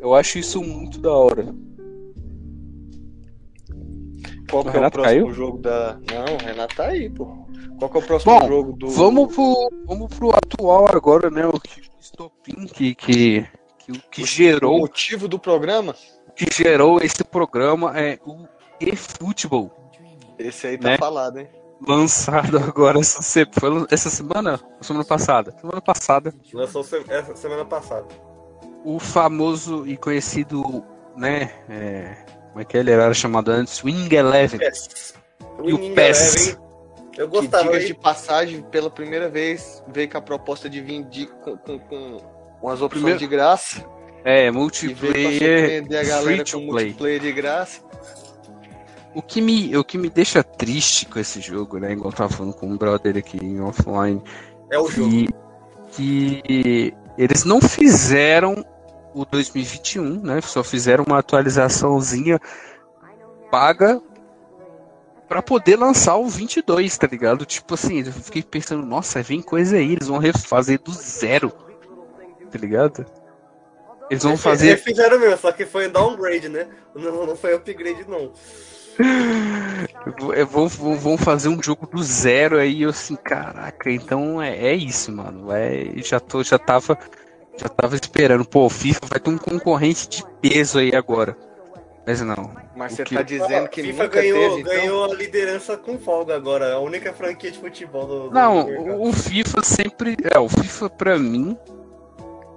[0.00, 1.54] Eu acho isso muito da hora.
[4.54, 5.32] Qual O que é o próximo caiu?
[5.34, 5.94] jogo da.
[5.94, 7.26] Não, o Renato tá aí, pô.
[7.76, 8.88] Qual que é o próximo Bom, jogo do.
[8.90, 11.44] Vamos pro, vamos pro atual agora, né?
[11.46, 15.94] O que- o estopim que, que, que, o que O gerou motivo do programa?
[16.36, 18.46] que gerou esse programa é o
[18.80, 19.70] eFootball,
[20.38, 20.98] Esse aí tá Né?
[20.98, 21.48] falado, hein?
[21.86, 23.46] lançado agora essa, se-
[23.90, 24.60] essa semana?
[24.80, 25.52] Semana passada?
[25.60, 26.32] Semana passada.
[26.52, 28.06] Lançou se- essa semana passada.
[28.84, 30.84] o famoso e conhecido,
[31.16, 31.50] né?
[31.68, 32.16] é,
[32.54, 33.82] como é que ele era chamado antes?
[33.82, 34.60] Wing Eleven.
[34.60, 35.14] PES.
[35.64, 36.56] E o Winning PES.
[37.18, 37.64] Eu Que gostava.
[37.64, 37.86] diga hein?
[37.86, 42.16] de passagem, pela primeira vez, veio com a proposta de vir de, com, com, com
[42.62, 43.84] umas opções Primeiro- de graça.
[44.24, 46.84] É, E multiplayer, surpreender a free galera to com play.
[46.86, 47.80] multiplayer de graça.
[49.14, 51.92] O que, me, o que me deixa triste com esse jogo, né?
[51.92, 54.22] Igual eu tava falando com um brother aqui em offline,
[54.72, 55.10] É o jogo.
[55.10, 55.28] que,
[55.92, 58.64] que eles não fizeram
[59.14, 60.40] o 2021, né?
[60.40, 62.40] Só fizeram uma atualizaçãozinha
[63.50, 64.02] paga
[65.28, 67.46] pra poder lançar o 22, tá ligado?
[67.46, 71.50] Tipo assim, eu fiquei pensando, nossa, vem coisa aí, eles vão refazer do zero,
[72.50, 73.06] tá ligado?
[74.10, 76.68] Eles vão Eles fazer fizeram mesmo, só que foi downgrade, né?
[76.94, 78.32] Não, não foi upgrade, não.
[80.50, 84.74] Vão, vão, vão fazer um jogo do zero aí, eu assim, caraca, então é, é
[84.74, 85.50] isso, mano.
[85.52, 86.98] É, já, tô, já, tava,
[87.56, 91.36] já tava esperando, pô, o FIFA vai ter um concorrente de peso aí agora.
[92.06, 92.50] Mas não.
[92.76, 94.74] Mas você que- tá dizendo que FIFA nunca ganhou, teve, então?
[94.74, 96.66] ganhou a liderança com folga agora.
[96.66, 98.28] É a única franquia de futebol do.
[98.28, 99.02] do Não, mercado.
[99.02, 100.16] o FIFA sempre.
[100.34, 101.56] É, o FIFA pra mim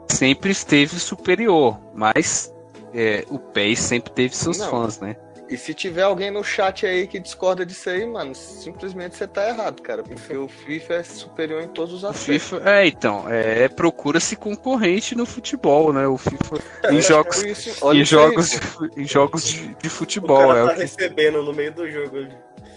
[0.09, 2.53] sempre esteve superior, mas
[2.93, 4.69] é, o PES sempre teve seus Não.
[4.69, 5.15] fãs, né?
[5.49, 9.47] E se tiver alguém no chat aí que discorda disso aí, mano, simplesmente você tá
[9.47, 10.03] errado, cara.
[10.03, 12.49] Porque o FIFA é superior em todos os O aspectos.
[12.49, 16.05] FIFA, é, então, é, procura-se concorrente no futebol, né?
[16.05, 16.59] O FIFA
[16.91, 18.59] em jogos, isso, olha em aí, jogos,
[18.97, 20.47] em jogos de, de O futebol.
[20.49, 22.27] cara É tá o que, recebendo no meio do jogo.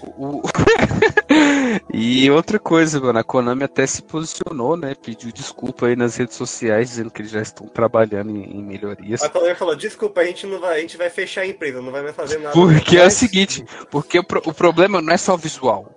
[0.02, 0.42] O-
[1.92, 4.94] e outra coisa, mano, a Konami até se posicionou, né?
[4.94, 9.22] Pediu desculpa aí nas redes sociais, dizendo que eles já estão trabalhando em, em melhorias.
[9.22, 11.92] A Colônia falou, desculpa, a gente não vai, a gente vai fechar a empresa, não
[11.92, 12.52] vai mais fazer nada.
[12.52, 15.94] Porque é o seguinte, porque o, pro- o problema não é só visual,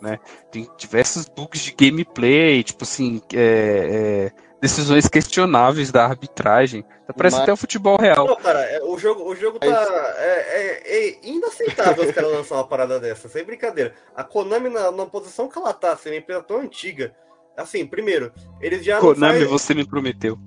[0.00, 0.18] né?
[0.50, 6.84] Tem diversos bugs de gameplay, tipo assim, é, é, decisões questionáveis da arbitragem.
[7.16, 8.26] Parece Mas- até o futebol real.
[8.26, 9.66] Não, cara, é- o jogo, o jogo tá.
[10.18, 13.94] É, é- é inaceitável os caras lançar uma parada dessa, sem brincadeira.
[14.14, 17.14] A Konami, na, na posição que ela tá, sendo uma empresa tão antiga.
[17.56, 20.38] Assim, primeiro, eles já Konami, faz- você me prometeu.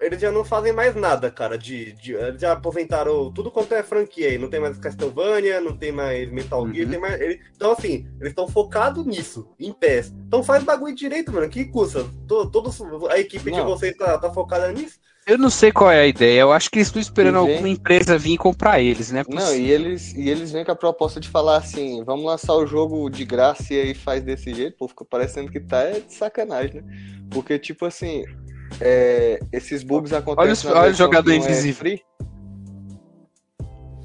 [0.00, 1.58] Eles já não fazem mais nada, cara.
[1.58, 4.38] De, de- eles já aposentaram tudo quanto é franquia aí.
[4.38, 6.90] Não tem mais Castlevania, não tem mais Metal Gear, Uhum.
[6.92, 7.20] tem mais.
[7.20, 10.12] ele- então, assim, eles estão focados nisso, em pés.
[10.26, 11.48] Então faz bagulho direito, mano.
[11.48, 12.04] Que custa?
[12.26, 13.66] To- Todos, a equipe de Não.
[13.66, 14.98] vocês tá, tá focada nisso?
[15.26, 16.40] Eu não sei qual é a ideia.
[16.42, 19.24] Eu acho que eles estão esperando vem- alguma empresa vir comprar eles, né?
[19.28, 22.64] Não, e eles, e eles vêm com a proposta de falar assim, vamos lançar o
[22.64, 26.14] jogo de graça e aí faz desse jeito, pô, fica parecendo que tá é de
[26.14, 26.84] sacanagem, né?
[27.28, 28.24] Porque, tipo assim,
[28.80, 31.74] é, esses bugs acontecem na olha o jogador é invisível.
[31.74, 32.02] free.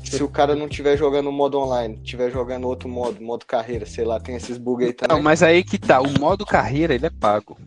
[0.04, 3.86] Se o cara não tiver jogando o modo online, tiver jogando outro modo, modo carreira,
[3.86, 5.16] sei lá, tem esses bugs aí também.
[5.16, 6.02] Não, mas aí que tá.
[6.02, 7.58] O modo carreira, ele é pago.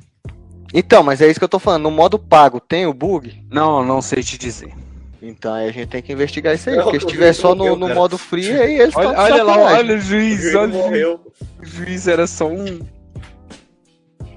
[0.74, 3.46] Então, mas é isso que eu tô falando, no modo pago tem o bug?
[3.50, 4.74] Não, não sei te dizer.
[5.22, 7.64] Então aí a gente tem que investigar isso aí, Não, porque se tiver só no,
[7.64, 10.88] morreu, no modo free, aí eles Olha, estão olha lá, olha o juiz, olha o
[10.88, 11.20] juiz.
[11.62, 12.80] O juiz era só um.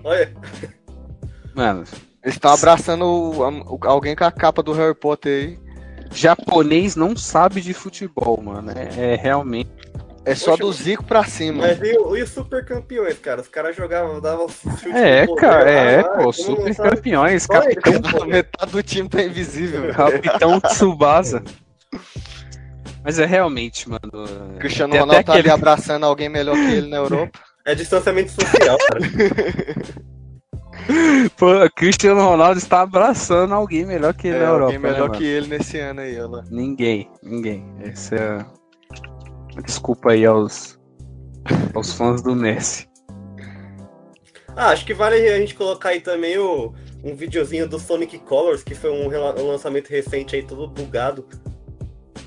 [0.03, 0.33] Olha,
[1.53, 1.83] Mano,
[2.27, 5.59] Eles estão abraçando o- o- alguém com a capa do Harry Potter aí.
[6.11, 8.69] japonês não sabe de futebol, mano.
[8.71, 9.69] É, é realmente.
[10.25, 11.59] É só Poxa, do Zico pra cima.
[11.67, 13.39] mas e, e os super campeões, cara?
[13.39, 17.47] Os caras jogavam, davam chute É, cara, poder, é, ah, pô, como não super campeões,
[17.47, 19.91] capitão, Metade do time tá invisível.
[19.95, 21.41] capitão Tsubasa.
[23.05, 24.01] Mas é realmente, mano.
[24.59, 27.39] Cristiano tem Ronaldo tá ali aquele- abraçando alguém melhor que ele na Europa.
[27.65, 28.99] É distanciamento social, cara.
[31.37, 34.63] Pô, Cristiano Ronaldo está abraçando alguém melhor que ele É, na Europa.
[34.73, 36.43] alguém melhor né, que ele nesse ano aí, olha lá.
[36.49, 37.65] Ninguém, ninguém.
[37.81, 38.45] Essa é.
[39.61, 40.79] Desculpa aí aos,
[41.73, 42.87] aos fãs do Messi.
[44.55, 46.73] Ah, acho que vale a gente colocar aí também o,
[47.03, 51.25] um videozinho do Sonic Colors, que foi um, um lançamento recente aí, todo bugado,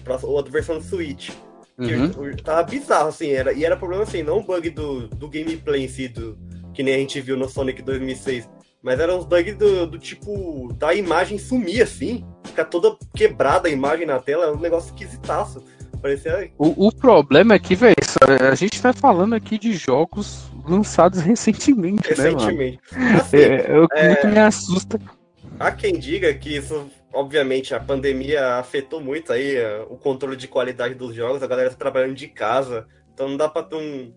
[0.04, 1.30] pra outra versão do Switch.
[1.76, 2.10] Que Uhum.
[2.18, 5.28] o- o- tava bizarro, assim, era, e era problema assim, não um bug do, do
[5.28, 6.36] gameplay em si, do,
[6.74, 8.48] que nem a gente viu no Sonic 2006,
[8.82, 13.70] mas eram uns bugs do, do tipo, da imagem sumir, assim, ficar toda quebrada a
[13.70, 15.62] imagem na tela, é um negócio esquisitaço.
[16.00, 17.94] Parecia O, o problema é que, velho,
[18.50, 22.38] a gente tá falando aqui de jogos lançados recentemente, né, mano?
[22.38, 22.80] recentemente.
[23.20, 24.98] Assim, É, é o que muito me assusta.
[25.58, 30.48] Há quem diga que isso, obviamente, a pandemia afetou muito aí eh, o controle de
[30.48, 34.10] qualidade dos jogos, a galera tá trabalhando de casa, então não dá pra ter um,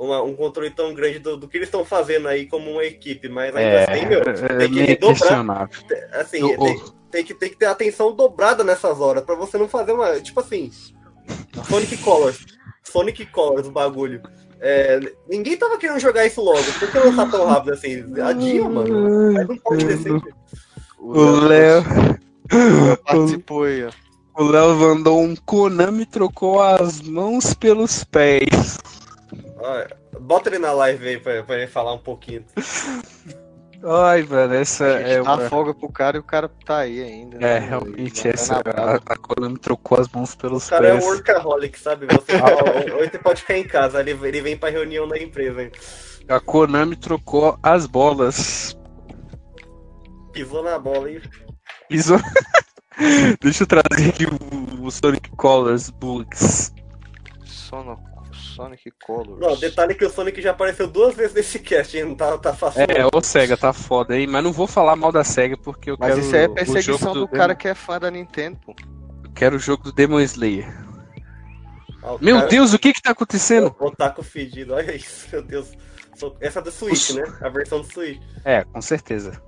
[0.00, 3.28] uma- um controle tão grande do, do que eles estão fazendo aí como uma equipe,
[3.28, 5.68] mas ainda É, assim, meu, é tem que questionável.
[6.12, 9.92] assim, tem, tem que, tem que ter atenção dobrada nessas horas, pra você não fazer
[9.92, 10.70] uma, tipo assim,
[11.68, 12.38] Sonic Colors,
[12.82, 14.22] Sonic Colors, o bagulho.
[14.62, 18.04] É, ninguém tava querendo jogar isso logo, por que lançar tão rápido assim?
[18.22, 19.32] Adia, mano.
[19.32, 20.32] Mas não pode ser sempre.
[20.98, 21.82] O Léo.
[23.04, 23.90] participou aí, ó.
[24.42, 28.78] O Léo mandou um Konami e trocou as mãos pelos pés.
[30.20, 32.44] Bota ele na live aí pra, pra ele falar um pouquinho.
[33.82, 35.48] Ai, velho, essa é uma...
[35.48, 37.36] folga pro cara e o cara tá aí ainda.
[37.38, 37.58] É, né?
[37.60, 39.02] realmente, Vai essa, brava.
[39.06, 41.04] a, a Konami trocou as mãos pelos O cara é pés.
[41.04, 42.06] um workaholic, sabe?
[42.06, 42.62] Você fala,
[42.98, 45.62] hoje você pode ficar em casa, ele, ele vem pra reunião da empresa.
[45.62, 45.72] hein?
[46.28, 48.76] A Konami trocou as bolas.
[50.32, 51.22] Pisou na bola e.
[51.88, 52.14] Isso...
[53.40, 56.70] Deixa eu trazer aqui o, o Sonic Colors Bugs.
[57.46, 57.98] Sono-
[58.32, 59.38] Sonic Colors.
[59.40, 62.04] Não, detalhe que o Sonic já apareceu duas vezes nesse cast, hein?
[62.04, 62.82] Não tá, tá fácil.
[62.82, 65.96] É, ô SEGA, tá foda aí, mas não vou falar mal da SEGA porque eu
[65.98, 68.10] Mas quero isso aí é o perseguição jogo do, do cara que é fã da
[68.10, 68.74] Nintendo, pô.
[69.24, 70.72] eu quero o jogo do Demon Slayer.
[72.02, 73.74] Ah, Meu cara- Deus, o que que tá acontecendo?
[73.78, 75.70] O Otaku fedido, olha isso, meu Deus.
[76.40, 77.24] Essa é do Switch, né?
[77.40, 78.20] A versão do Switch.
[78.44, 79.42] É, com certeza.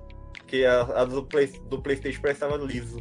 [0.47, 2.99] Que a, a do, Play, do PlayStation parece que tava liso.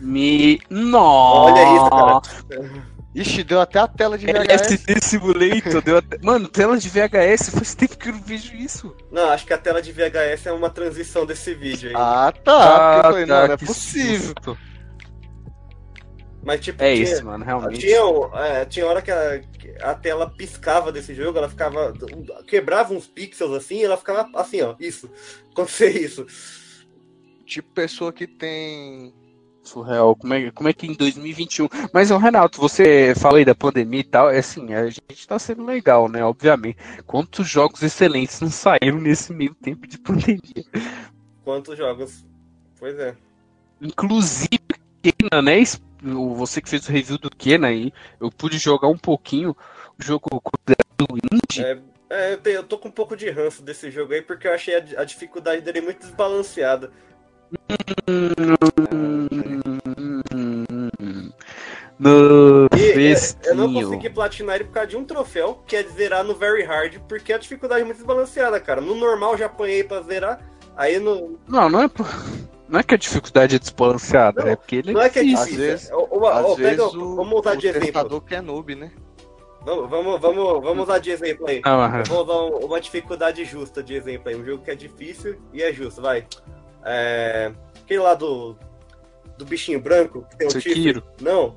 [0.00, 0.60] Me.
[0.68, 1.52] Nossa!
[1.52, 2.93] Olha isso, cara.
[3.14, 4.36] Ixi, deu até a tela de VHS.
[4.48, 6.18] LSD Simulator deu até...
[6.20, 8.94] Mano, tela de VHS, faz tempo que eu não vejo isso.
[9.12, 11.94] Não, acho que a tela de VHS é uma transição desse vídeo aí.
[11.96, 13.02] Ah, tá.
[13.04, 14.34] falei, tá, não, não é possível.
[14.36, 14.58] susto.
[16.44, 17.80] Mas tipo, É tinha, isso, mano, realmente.
[17.80, 18.00] tinha,
[18.34, 19.40] é, tinha hora que a,
[19.80, 21.94] a tela piscava desse jogo, ela ficava.
[22.46, 24.74] quebrava uns pixels assim, e ela ficava assim, ó.
[24.78, 25.10] Isso.
[25.52, 26.26] Acontecer isso.
[27.46, 29.14] Tipo pessoa que tem.
[29.64, 30.14] Surreal.
[30.16, 31.68] Como é, como é que em 2021.
[31.92, 34.30] Mas, ô, Renato, você falou aí da pandemia e tal.
[34.30, 36.24] É assim, a gente tá sendo legal, né?
[36.24, 36.76] Obviamente.
[37.06, 40.64] Quantos jogos excelentes não saíram nesse meio tempo de pandemia?
[41.42, 42.24] Quantos jogos.
[42.78, 43.14] Pois é.
[43.80, 44.60] Inclusive,
[45.02, 45.62] Kena, né?
[46.04, 49.56] O- Você que fez o review do Kena aí, eu pude jogar um pouquinho
[49.98, 51.62] o jogo considerado indie.
[51.64, 51.78] É,
[52.10, 54.52] é, eu, tenho- eu tô com um pouco de ranço desse jogo aí, porque eu
[54.52, 56.90] achei a, a dificuldade dele muito desbalanceada.
[62.04, 66.22] No E eu não consegui platinar ele por causa de um troféu, que é zerar
[66.22, 68.80] no Very Hard, porque a dificuldade é muito desbalanceada, cara.
[68.80, 70.40] No normal eu já apanhei pra zerar,
[70.76, 71.38] aí no.
[71.48, 72.06] Não, não é, por-
[72.68, 75.22] não é que a dificuldade é desbalanceada, Não, é porque ele Não é que é
[75.22, 75.42] difícil.
[75.44, 78.20] Às vezes- Às vezes pega- o, vamos usar o de exemplo.
[78.20, 78.90] que é noob, né?
[79.64, 81.62] Vamos, vamos, vamos, vamos usar de exemplo aí.
[81.88, 84.36] Mas- Vou dar um- uma dificuldade justa de exemplo aí.
[84.36, 86.26] Um jogo que é difícil e é justo, vai.
[86.84, 87.50] É,
[87.82, 88.56] Aquele lá do.
[89.36, 90.74] Do bichinho branco, que tem um Sekiro.
[90.76, 91.02] chifre.
[91.20, 91.56] Não.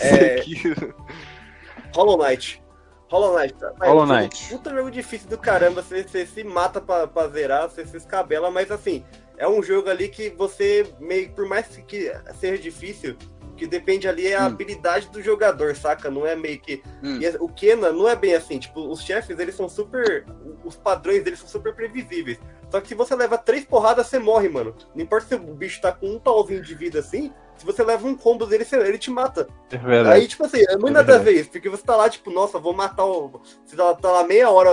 [0.00, 0.42] É,
[1.94, 2.62] Hollow Knight.
[3.10, 3.54] Hollow Knight.
[3.54, 3.72] tá?
[3.78, 4.48] Vai, Hollow um jogo- Knight.
[4.50, 5.82] Puta jogo difícil do caramba.
[5.82, 9.04] Você, você se mata pra, pra zerar, você se escabela, mas assim,
[9.36, 13.16] é um jogo ali que você, meio, por mais que seja difícil,
[13.56, 14.46] que depende ali é a Hum.
[14.46, 16.08] habilidade do jogador, saca?
[16.08, 16.82] Não é meio que.
[17.02, 17.18] Hum.
[17.20, 20.24] E o Kena não é bem assim, tipo, os chefes, eles são super.
[20.64, 22.38] Os padrões deles são super previsíveis.
[22.70, 24.74] Só que se você leva três porradas, você morre, mano.
[24.94, 28.06] Não importa se o bicho tá com um pauzinho de vida assim, se você leva
[28.08, 29.46] um combo dele, ele te mata.
[29.70, 30.16] É verdade.
[30.16, 32.58] Aí, tipo assim, é muito É nada a ver porque você tá lá, tipo, nossa,
[32.58, 33.38] vou matar o.
[33.64, 34.70] Você tá, tá lá meia hora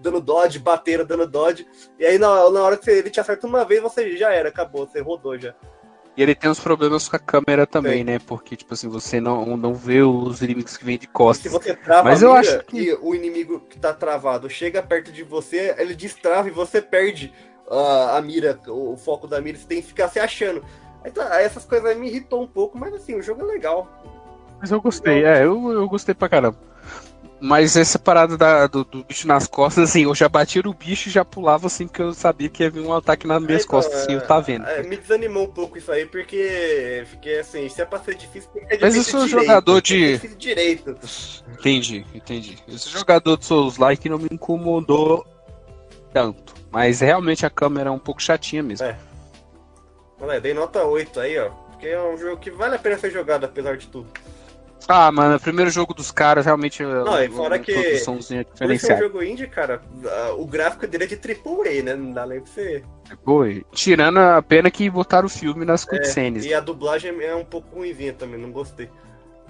[0.00, 1.66] dando dodge, bateira, dando dodge,
[1.98, 4.86] e aí na, na hora que ele te acerta uma vez, você já era, acabou,
[4.86, 5.52] você rodou já.
[6.16, 8.14] E ele tem uns problemas com a câmera também, Tem.
[8.14, 8.18] né?
[8.24, 11.52] Porque, tipo assim, você não, não vê os inimigos que vêm de E se costas.
[11.52, 15.74] você trava Mas eu acho que- o inimigo que tá travado chega perto de você,
[15.78, 17.32] ele destrava e você perde
[17.70, 20.64] a, a mira, o, o foco da mira, você tem que ficar se achando.
[21.30, 23.88] Aí essas coisas aí me irritou um pouco, mas assim, o jogo é legal.
[24.60, 26.56] Mas eu gostei, é, eu, eu gostei pra caramba.
[27.40, 31.08] Mas essa parada da- do, do bicho nas costas, assim, eu já batia no bicho
[31.08, 33.76] e já pulava assim, porque eu sabia que ia vir um ataque nas minhas Então,
[33.76, 34.66] costas, assim, eu tá vendo.
[34.66, 38.50] é, me desanimou um pouco isso aí, porque fiquei assim, se é pra ser difícil,
[38.50, 40.96] tem que ser Mas eu difícil sou direito, jogador de- difícil direito.
[41.60, 42.58] Entendi, entendi.
[42.66, 45.24] Esse jogador de Souls like não me incomodou
[46.12, 46.54] tanto.
[46.72, 48.84] Mas realmente a câmera é um pouco chatinha mesmo.
[48.84, 48.98] É.
[50.20, 51.50] Olha, dei nota 8 aí, ó.
[51.70, 54.08] Porque é um jogo que vale a pena ser jogado, apesar de tudo.
[54.88, 58.10] Ah, mano, o primeiro jogo dos caras realmente Não, e é fora que- Por ser
[58.10, 59.02] um diferenciada.
[59.02, 59.82] jogo indie, cara,
[60.38, 61.94] o gráfico dele é de AAA, né?
[61.94, 62.82] Não dá nem pra você.
[63.24, 63.64] Foi.
[63.72, 66.44] Tirando a pena que botaram o filme nas cutscenes.
[66.44, 68.88] E a dublagem é um pouco ruimzinha também, não gostei.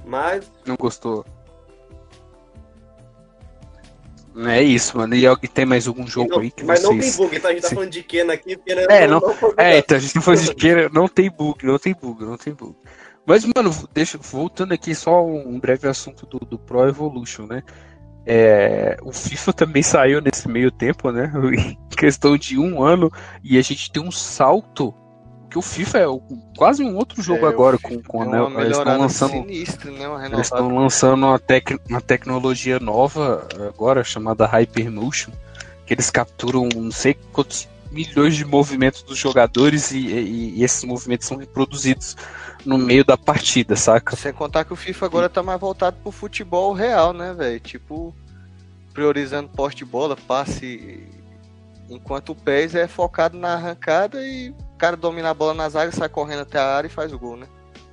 [0.04, 1.24] Mas, Não gostou.
[4.36, 5.14] É isso, mano.
[5.14, 7.16] E alguém tem mais algum jogo não, aí que mas não tem vocês...
[7.16, 7.48] bug, tá?
[7.48, 7.74] A gente tá Sim.
[7.74, 8.56] falando de Kena aqui.
[8.56, 9.76] Kena É, não- foi É, jogado.
[9.78, 12.52] então a gente não foi de queira, não tem bug, não tem bug, não tem
[12.54, 12.76] bug.
[13.26, 17.62] Mas, mano, deixa, voltando aqui só um breve assunto do, do Pro Evolution, né?
[18.24, 21.32] É, o FIFA também saiu nesse meio tempo, né?
[21.52, 23.10] Em questão de um ano,
[23.42, 24.94] e a gente tem um salto.
[25.50, 26.04] Que o FIFA é
[26.56, 30.26] quase um outro jogo É, agora, com, com uma né, eles estão lançando sinistra, né?
[30.26, 35.32] Eles estão lançando uma, tec uma tecnologia nova agora, chamada Hypermotion,
[35.86, 40.84] que eles capturam não sei quantos milhões de movimentos dos jogadores e, e- e esses
[40.84, 42.14] movimentos são reproduzidos
[42.66, 44.14] no meio da partida, saca?
[44.14, 47.58] Sem contar que o FIFA agora tá mais voltado pro futebol real, né, velho?
[47.60, 48.14] Tipo,
[48.92, 51.02] priorizando poste de bola, passe.
[51.88, 55.90] Enquanto o PES é focado na arrancada e o cara domina a bola na zaga,
[55.90, 57.48] sai correndo até a área e faz o gol, né?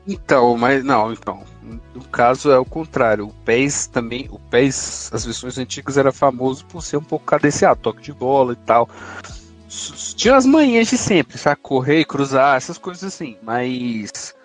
[0.08, 1.44] Então, mas não, então.
[1.96, 3.26] No caso é o contrário.
[3.26, 7.82] O PES também, o PES, as versões antigas era famoso por ser um pouco cadenciado,
[7.82, 8.88] toque de bola e tal.
[10.16, 11.60] Tinha as manhãs de sempre, sabe?
[11.60, 13.36] Correr, cruzar, essas coisas assim.
[13.42, 14.36] Mas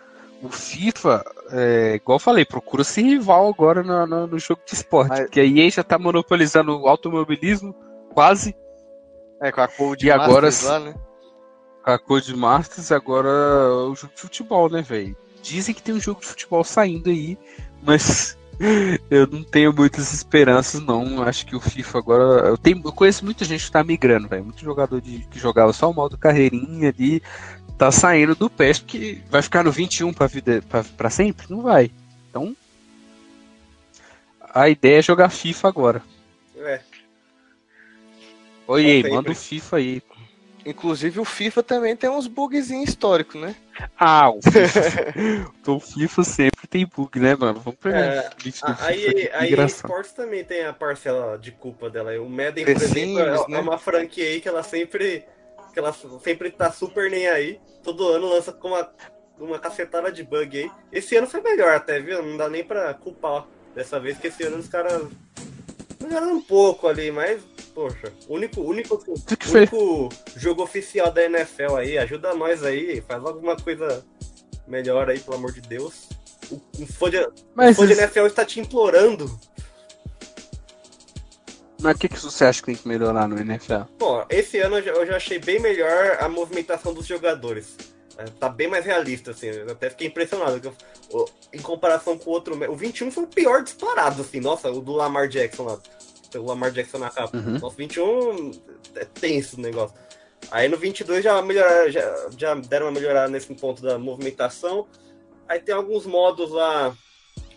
[0.43, 1.22] o FIFA,
[1.53, 5.11] é, igual eu falei, procura-se rival agora no, no- no jogo de esporte.
[5.11, 7.74] Mas- Porque a EA já tá monopolizando o automobilismo,
[8.14, 8.57] quase,
[9.43, 10.95] É, com a Cold E agora lá, né?
[11.95, 15.16] A Code Masters, agora o jogo de futebol, né, velho?
[15.43, 17.38] Dizem que tem um jogo de futebol saindo aí,
[17.82, 18.36] mas
[19.11, 21.22] eu não tenho muitas esperanças, não.
[21.22, 22.49] Acho que o FIFA agora.
[22.49, 24.45] Eu, tenho, eu conheço muita gente que tá migrando, velho.
[24.45, 27.22] Muito jogador de, que jogava só o modo carreirinha ali.
[27.78, 31.47] Tá saindo do PES, porque vai ficar no 21 pra, vida, pra, pra sempre?
[31.49, 31.91] Não vai.
[32.28, 32.55] Então.
[34.53, 36.03] A ideia é jogar FIFA agora.
[36.57, 36.80] É.
[38.66, 39.11] Oi, sempre.
[39.11, 40.03] manda o FIFA aí.
[40.64, 43.54] Inclusive o FIFA também tem uns bugzinhos históricos, né?
[43.98, 45.14] Ah, o FIFA.
[45.72, 47.61] o FIFA sempre tem bug, né, mano?
[47.61, 49.66] Vamos pegar É, A, FIFA a.
[49.66, 52.12] Sports também tem a parcela de culpa dela.
[52.20, 53.56] O Madden, por exemplo, é, né?
[53.56, 55.24] é uma franquia aí que ela sempre.
[55.72, 57.61] que ela sempre tá super nem aí.
[57.82, 58.90] Todo ano lança com uma,
[59.38, 60.70] uma cacetada de bug aí.
[60.92, 62.22] Esse ano foi melhor até, viu?
[62.22, 65.02] Não dá nem pra culpar dessa vez, que esse ano os caras.
[66.00, 67.40] melhoraram um pouco ali, mas.
[67.81, 69.03] Poxa, o único, único,
[69.55, 74.05] único jogo oficial da NFL aí, ajuda nós aí, faz alguma coisa
[74.66, 76.11] melhor aí, pelo amor de Deus.
[76.51, 79.41] O, o fã de, Mas, o fã de NFL está te implorando.
[81.81, 83.85] mas o que, que você acha que tem que melhorar no NFL?
[83.99, 87.78] Bom, esse ano eu já, eu já achei bem melhor a movimentação dos jogadores.
[88.18, 89.47] É, tá bem mais realista, assim.
[89.47, 90.61] Eu até fiquei impressionado.
[90.61, 90.74] que eu-
[91.12, 92.55] o- em comparação com o outro.
[92.70, 94.39] O 21 foi o pior disparado, assim.
[94.39, 95.78] Nossa, o do Lamar Jackson lá.
[96.39, 97.37] O Lamar Jackson na capa.
[97.37, 97.59] Uhum.
[97.59, 98.51] Nossa, 21
[98.97, 99.97] é tenso o negócio.
[100.51, 104.87] Aí no 22 já, melhoraram, já, já deram uma melhorada nesse ponto da movimentação.
[105.49, 106.97] Aí tem alguns modos lá,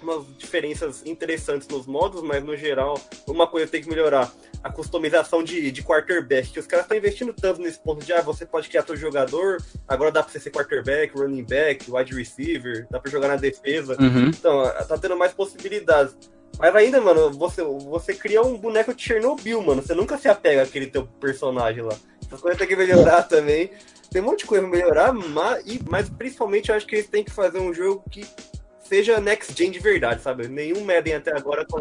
[0.02, 4.32] umas diferenças interessantes nos modos, mas no geral, uma coisa tem que melhorar.
[4.64, 8.22] A customização de, de quarterback, que os caras estão investindo tanto nesse ponto de, ah,
[8.22, 9.58] você pode criar seu jogador,
[9.88, 13.98] agora dá pra você ser quarterback, running back, wide receiver, dá pra jogar na defesa.
[14.00, 14.28] Uhum.
[14.28, 16.16] Então, tá tendo mais possibilidades.
[16.60, 19.82] Mas ainda, mano, você, você cria um boneco de Chernobyl, mano.
[19.82, 21.96] Você nunca se apega àquele teu personagem lá.
[22.26, 23.72] Essas coisas tem que melhorar também.
[24.12, 27.08] Tem um monte de coisa pra melhorar, mas, e, mas principalmente eu acho que eles
[27.08, 28.24] têm que fazer um jogo que
[28.84, 30.48] seja next gen de verdade, sabe?
[30.48, 31.66] Nenhum Madden até agora.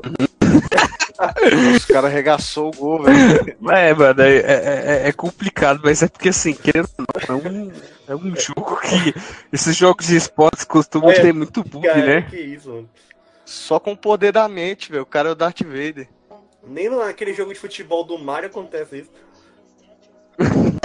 [1.76, 3.54] Os caras arregaçou o gol, velho.
[3.70, 7.72] É, mano, é, é- é complicado, mas é porque assim, querendo ou não, é um,
[8.08, 9.14] é um jogo que
[9.52, 12.22] esses jogos de esportes costumam É, ter muito bug, Cara, né?
[12.22, 12.88] que isso, mano.
[13.45, 15.03] Só com o poder da mente, velho.
[15.03, 16.09] O cara é o Darth Vader.
[16.66, 19.11] Nem naquele jogo de futebol do Mario acontece isso.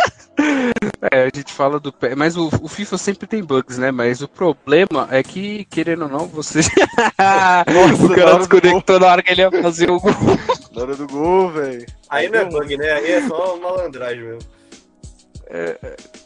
[1.11, 3.91] É, a gente fala do pé, mas o, o FIFA sempre tem bugs, né?
[3.91, 6.59] Mas o problema é que, querendo ou não, você.
[7.19, 10.11] o na cara desconectou na hora que ele ia fazer o gol.
[10.75, 11.85] Na hora do gol, velho.
[12.07, 12.91] Aí não é bug, né?
[12.91, 14.39] Aí é só malandragem mesmo.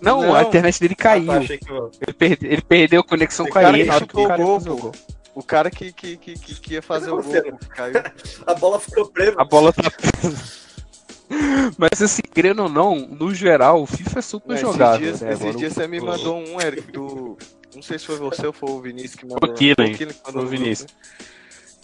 [0.02, 0.36] Não, Não.
[0.36, 1.28] a internet dele Ah, caiu.
[1.28, 1.72] tá, achei que.
[1.72, 4.42] Ele, perde- ele perdeu a conexão Esse com a cara EA que o chutou cara
[4.42, 4.92] o gol, o gol.
[5.34, 7.94] O cara que, que, que, que, que ia fazer o gol caiu.
[8.46, 9.36] A bola ficou presa.
[9.38, 9.84] A bola tá.
[11.78, 15.00] Mas assim, querendo ou não, no geral, o FIFA é super Esses jogável.
[15.00, 15.34] dias, né?
[15.34, 17.38] esses dias o- você me mandou um, Eric, do.
[17.74, 19.50] Não sei se foi você ou foi o Vinícius que mandou.
[19.50, 20.92] O Killen, Foi o Killen que mandou foi o Vinícius.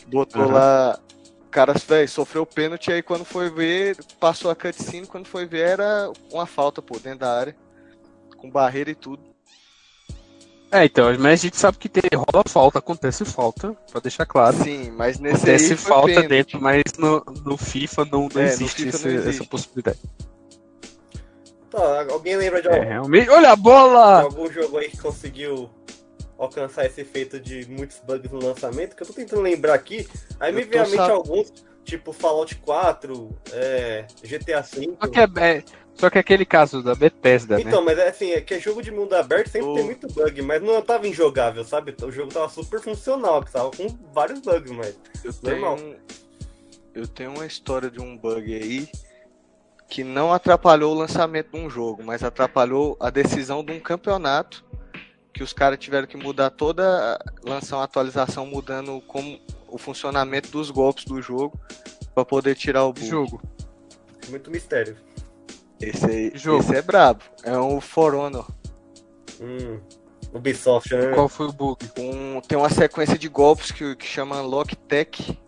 [0.07, 0.53] Botou Aham.
[0.53, 0.99] lá.
[1.45, 5.61] O cara, velho, sofreu pênalti, aí quando foi ver, passou a cutscene, quando foi ver
[5.61, 7.55] era uma falta, pô, dentro da área.
[8.35, 9.23] Com barreira e tudo.
[10.71, 14.55] É, então, mas a gente sabe que tem, rola falta, acontece falta, pra deixar claro.
[14.57, 16.27] Sim, mas nesse Acontece falta pênalti.
[16.27, 19.29] dentro, mas no, no FIFA não, não É, no existe FIFA esse- não existe.
[19.41, 19.99] essa possibilidade.
[21.69, 23.29] Tá, alguém lembra de É, algum, realmente.
[23.29, 24.21] Olha a bola!
[24.23, 25.69] algum jogo aí que conseguiu
[26.37, 28.95] alcançar esse efeito de muitos bugs no lançamento?
[28.95, 30.07] Que eu tô tentando lembrar aqui.
[30.39, 31.51] Aí me Eu vem à mente sab- alguns,
[31.83, 34.95] tipo Fallout 4, é, GTA V.
[35.01, 35.63] Só que, é, é-
[35.99, 37.63] só que é aquele caso da Bethesda, né?
[37.65, 40.07] Então, mas é assim, é que é jogo de mundo aberto sempre O- tem muito
[40.07, 41.95] bug, mas não tava injogável, sabe?
[42.03, 44.95] O jogo tava super funcional, que tava com vários bugs, mas.
[45.23, 45.95] Eu tenho,
[46.93, 48.87] eu tenho uma história de um bug aí
[49.89, 54.63] que não atrapalhou o lançamento de um jogo, mas atrapalhou a decisão de um campeonato
[55.33, 60.69] que os caras tiveram que mudar toda, lançar uma atualização mudando como o funcionamento dos
[60.71, 61.59] golpes do jogo
[62.13, 63.05] para poder tirar o bug.
[63.05, 63.41] Jogo.
[64.29, 64.97] Muito mistério.
[65.79, 66.59] Esse, aí, Jogo.
[66.63, 67.23] esse é brabo.
[67.43, 68.47] É um For Honor.
[69.39, 69.79] Hum.
[70.33, 71.13] Ubisoft, né?
[71.13, 71.77] Qual foi o bug?
[71.97, 75.39] Um, tem uma sequência de golpes que, que chama Lock Tech,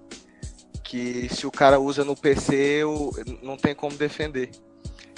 [0.84, 3.12] que se o cara usa no PC, o-
[3.42, 4.50] não tem como defender.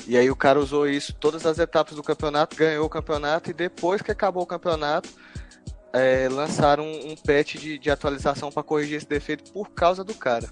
[0.07, 3.53] E aí o cara usou isso todas as etapas do campeonato, ganhou o campeonato e
[3.53, 5.07] depois que acabou o campeonato,
[5.93, 10.16] é, lançaram um, um patch de, de atualização para corrigir esse defeito por causa do
[10.16, 10.49] cara.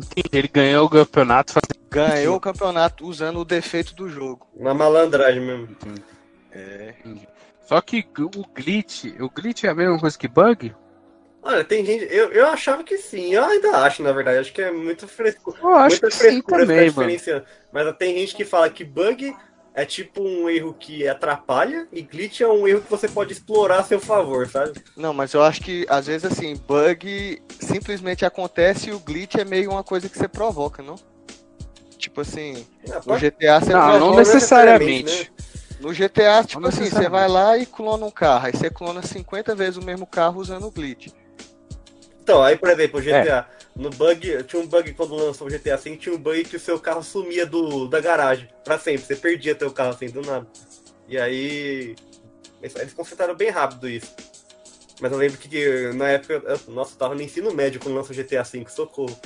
[0.00, 1.88] Entendi, Ele ganhou o campeonato fazendo.
[1.90, 4.46] Ganhou o campeonato usando o defeito do jogo.
[4.56, 5.76] Na malandragem mesmo.
[6.52, 6.94] É.
[7.66, 10.74] Só que o glitch, o glitch é a mesma coisa que bug?
[11.42, 12.04] Olha, tem gente.
[12.10, 14.38] Eu, eu achava que sim, eu ainda acho, na verdade.
[14.38, 15.56] Acho que é muito fresco.
[15.60, 17.10] Eu acho muita que sim frescura também, ficar mano.
[17.10, 17.46] diferenciando.
[17.72, 19.34] Mas tem gente que fala que bug
[19.74, 23.78] é tipo um erro que atrapalha e glitch é um erro que você pode explorar
[23.80, 24.72] a seu favor, sabe?
[24.96, 29.44] Não, mas eu acho que às vezes assim, bug simplesmente acontece e o glitch é
[29.44, 30.96] meio uma coisa que você provoca, não?
[31.96, 35.04] Tipo assim, Ah, no GTA você Não, não necessariamente.
[35.04, 35.26] né?
[35.80, 39.02] No GTA, tipo Não assim, você vai lá e clona um carro, aí você clona
[39.02, 41.08] 50 vezes o mesmo carro usando o glitch.
[42.22, 43.46] Então, aí, por exemplo, o É.
[43.80, 46.60] No bug, tinha um bug quando lançou o GTA V, tinha um bug que o
[46.60, 49.06] seu carro sumia do, da garagem pra sempre.
[49.06, 50.46] Você perdia teu carro assim do nada.
[51.08, 51.96] E aí.
[52.62, 54.14] Eles, consertaram bem rápido isso.
[55.00, 56.34] Mas eu lembro que, que na época.
[56.34, 59.18] eu- nossa, eu tava no ensino médio quando lançou o GTA V, socorro.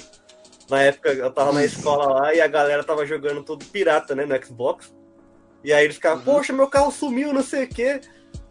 [0.70, 4.24] Na época eu tava na escola lá e a galera tava jogando todo pirata, né,
[4.24, 4.94] no Xbox.
[5.64, 8.00] E aí eles ficavam, poxa, meu carro sumiu, não sei o quê.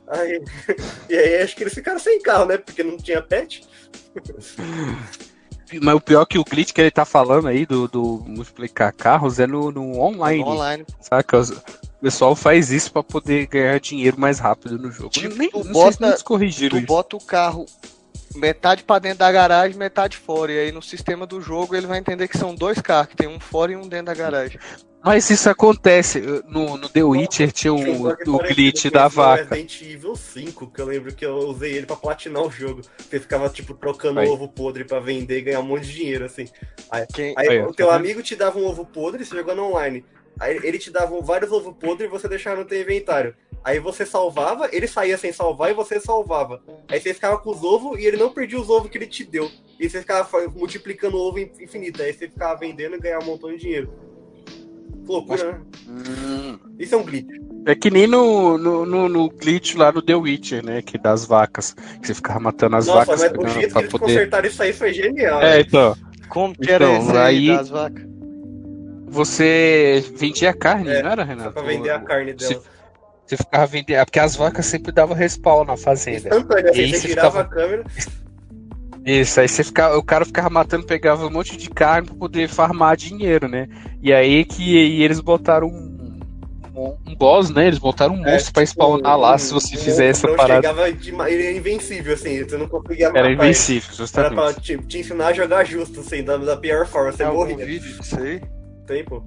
[0.06, 0.44] Aí,
[1.10, 2.58] e aí acho que eles ficaram sem carro, né?
[2.58, 3.66] Porque não tinha pet.
[5.82, 9.40] Mas o pior que o glitch que ele tá falando aí do, do multiplicar carros
[9.40, 10.44] é no, no online.
[10.44, 10.86] Online.
[11.02, 11.42] Saca?
[11.42, 15.10] O pessoal faz isso pra poder ganhar dinheiro mais rápido no jogo.
[15.10, 16.88] Tipo, Nem, tu bota- se corrigiram Tu isso.
[16.88, 17.66] bota o carro
[18.36, 20.52] metade pra dentro da garagem, metade fora.
[20.52, 23.28] E aí no sistema do jogo ele vai entender que são dois carros, que tem
[23.28, 24.60] um fora e um dentro da garagem.
[25.04, 26.22] Mas isso acontece.
[26.48, 29.44] No, no The Witcher tinha o, o glitch da vaca.
[29.44, 32.82] Resident Evil 5, que eu lembro que eu usei ele pra platinar o jogo.
[32.98, 34.30] Você ficava, tipo, trocando Aí.
[34.30, 36.46] ovo podre pra vender e ganhar um monte de dinheiro, assim.
[37.14, 37.34] Quem...
[37.38, 38.06] Aí Aí, o teu tá vendo?
[38.06, 40.06] amigo te dava um ovo podre, você jogando online.
[40.40, 43.36] Aí ele te dava vários ovos podres e você deixava no teu inventário.
[43.64, 46.62] Aí você salvava, ele saía sem salvar e você salvava.
[46.90, 49.24] Aí você ficava com os ovos e ele não perdia os ovos que ele te
[49.24, 49.50] deu.
[49.80, 52.02] E você ficava multiplicando o ovo infinito.
[52.02, 53.94] Aí você ficava vendendo e ganhava um montão de dinheiro.
[55.06, 55.60] Que loucura, né?
[55.90, 56.60] Hum.
[56.80, 57.28] Isso é um glitch.
[57.66, 60.82] É que nem no, no, no, no glitch lá no The Witcher, né?
[60.82, 61.74] Que das vacas.
[62.02, 64.06] Que você ficava matando as Nossa, vacas mas o jeito que eles poder.
[64.06, 65.42] consertaram isso aí foi genial.
[65.42, 65.96] É, então.
[66.30, 68.04] Como que era Então, esse aí aí- das vacas?
[69.08, 71.52] Você vendia carne, É, não era, Só Renato?
[71.54, 72.64] pra vender a carne Você, dela.
[73.28, 73.98] você ficava vendendo.
[74.00, 76.30] é Porque as vacas sempre davam respawn na fazenda.
[76.30, 77.84] Instantâneo, E assim, aí você você girava ficava- a câmera.
[79.06, 82.48] Isso, aí você ficava, o cara ficava matando, pegava um monte de carne pra poder
[82.48, 83.68] farmar dinheiro, né?
[84.02, 86.20] E aí que e eles botaram um,
[86.74, 87.68] um, um boss, né?
[87.68, 90.66] Eles botaram um É, monstro pra spawnar lá se você fizer essa não parada.
[90.68, 93.36] chegava de, ele é invencível, assim, você não conseguia matar Era ele.
[93.36, 94.34] invencível, Era justamente.
[94.36, 97.40] pra te, te ensinar a jogar justo, assim, da, da pior forma, você Tem algum
[97.50, 97.66] morria.
[97.66, 98.42] vídeo disso aí?
[98.88, 99.22] Tem, pô.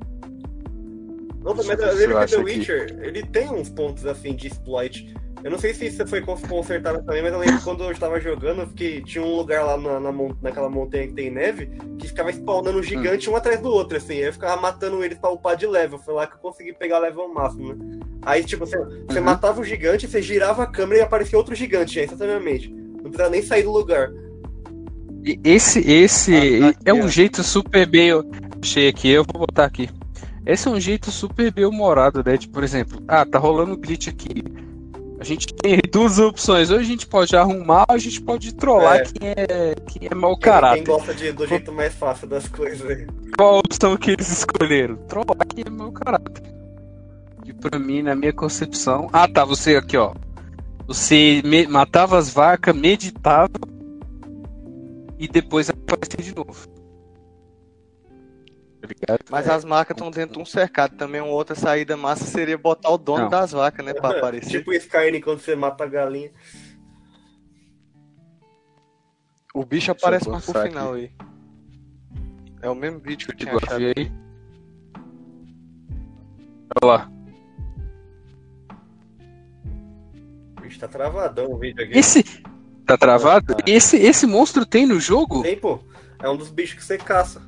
[1.45, 2.45] Não, Deixa mas eu lembro que The aqui.
[2.45, 5.15] Witcher, ele tem uns pontos, assim, de exploit.
[5.47, 7.93] Eu não sei se isso foi cons- consertado também, mas eu lembro que quando eu
[7.93, 11.71] estava jogando, eu fiquei, tinha um lugar lá na, na naquela montanha que tem neve,
[12.01, 14.15] que ficava spawnando gigante um atrás do outro, assim.
[14.17, 16.01] Eu ficava matando eles pra upar de level.
[16.01, 18.01] Foi lá que eu consegui pegar level máximo, né?
[18.23, 18.77] Aí, tipo, você,
[19.07, 19.25] você Uhum.
[19.25, 22.69] matava o gigante, você girava a câmera e aparecia outro gigante, instantaneamente.
[22.69, 24.11] Não precisava nem sair do lugar.
[25.25, 28.11] E Esse, esse Ah, tá aqui, é um jeito super bem.
[28.61, 29.89] Achei aqui, eu vou botar aqui.
[30.45, 32.37] Esse é um jeito super bem humorado, né?
[32.37, 34.43] Tipo, por exemplo, ah, tá rolando glitch aqui.
[35.27, 36.71] A gente tem duas opções.
[36.71, 39.03] Ou a gente pode arrumar, ou a gente pode trollar É.
[39.03, 40.85] quem é, quem é mau caráter.
[40.85, 43.07] quem gosta de- do jeito mais fácil das coisas.
[43.37, 44.95] Qual a opção que eles escolheram?
[45.09, 46.45] Trollar quem é mau caráter.
[47.45, 49.09] E pra mim, na minha concepção.
[49.13, 50.15] Ah, tá, você aqui, ó.
[50.87, 53.51] Você matava as vacas, meditava
[55.19, 56.69] e depois aparecia de novo.
[58.87, 59.21] Ligado?
[59.31, 60.97] Mas as vacas estão dentro de um cercado.
[60.97, 63.31] Também uma outra saída massa seria botar o dono Não.
[63.31, 63.93] das vacas, né?
[63.95, 64.51] Pra aparecer.
[64.59, 66.31] tipo o Skyrim quando você mata a galinha.
[69.55, 71.11] O bicho Deixa aparece mais pro final aí.
[72.63, 73.79] É o mesmo vídeo que eu tinha achado.
[73.79, 74.13] vi aí.
[76.83, 77.11] Olha lá.
[80.61, 81.97] Bicho, tá travadão o vídeo aqui.
[81.99, 82.23] Esse.
[82.85, 83.55] Tá travado?
[83.55, 83.65] Tá.
[83.67, 85.43] Esse, esse monstro tem no jogo?
[85.43, 85.81] Tem, pô.
[86.21, 87.43] É um dos bichos que você caça.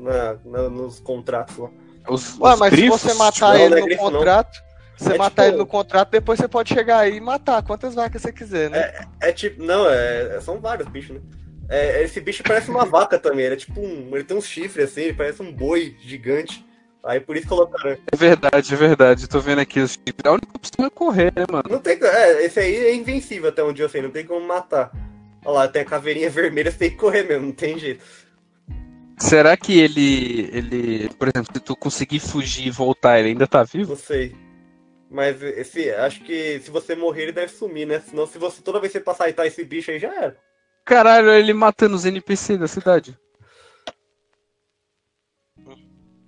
[0.00, 1.70] Na, na- nos contratos lá.
[2.08, 3.00] Os, Ué, os mas grifos?
[3.00, 4.12] se você matar Não, ele não é no grifo, não.
[4.12, 4.62] contrato,
[4.96, 7.94] você É matar tipo- ele no contrato, depois você pode chegar aí e matar quantas
[7.94, 8.92] vacas você quiser, né?
[9.20, 9.62] É tipo.
[9.62, 11.20] Não, é, são vários bichos, né?
[11.68, 13.44] É, esse bicho parece uma vaca também.
[13.44, 14.10] Ele é tipo um.
[14.14, 16.64] Ele tem uns chifres assim, ele parece um boi gigante.
[17.04, 17.96] Aí por isso colocaram.
[18.12, 19.26] É verdade, é verdade.
[19.28, 20.14] Tô vendo aqui os chifres.
[20.24, 21.64] A única opção é correr, né, mano?
[21.70, 21.98] Não tem.
[22.02, 24.90] É, esse aí é invencível até onde eu sei, não tem como matar.
[25.44, 28.04] Olha lá, tem a caveirinha vermelha, você tem que correr mesmo, não tem jeito.
[29.20, 30.48] Será que ele.
[30.52, 31.08] ele.
[31.10, 33.90] Por exemplo, se tu conseguir fugir e voltar, ele ainda tá vivo?
[33.90, 34.34] Não sei.
[35.10, 38.00] Mas esse, acho que se você morrer, ele deve sumir, né?
[38.00, 40.36] Senão, se você toda vez que você passar e tá esse bicho aí, já era.
[40.84, 43.18] Caralho, ele matando os NPC da cidade.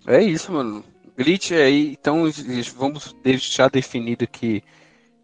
[0.07, 0.85] É isso, mano.
[1.17, 2.25] Glitch aí, então
[2.75, 4.63] vamos deixar definido que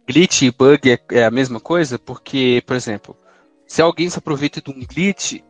[0.06, 3.16] glitch e bug é, é a mesma coisa, porque, por exemplo,
[3.66, 5.40] se alguém se aproveita de um glitch,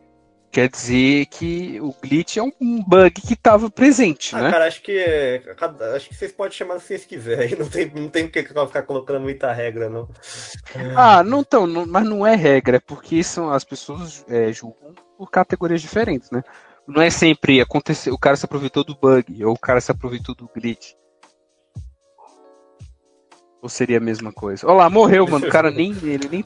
[0.51, 4.51] quer dizer que o glitch é um bug que estava presente, Ah, né?
[4.51, 5.43] cara, acho que é,
[5.95, 7.55] acho que vocês podem chamar se vocês quiserem.
[7.59, 10.09] Não tem, não tem porque ficar colocando muita regra, não.
[10.95, 14.93] Ah, não tão, não- mas não é regra, é porque são as pessoas é, julgam
[15.17, 16.43] por categorias diferentes, né?
[16.87, 20.33] Não é sempre acontecer, o cara se aproveitou do bug ou o cara se aproveitou
[20.33, 20.93] do glitch.
[23.61, 24.65] Ou seria a mesma coisa?
[24.67, 25.45] Olha lá, morreu, mano.
[25.45, 25.91] O cara nem.
[26.03, 26.45] Ele nem.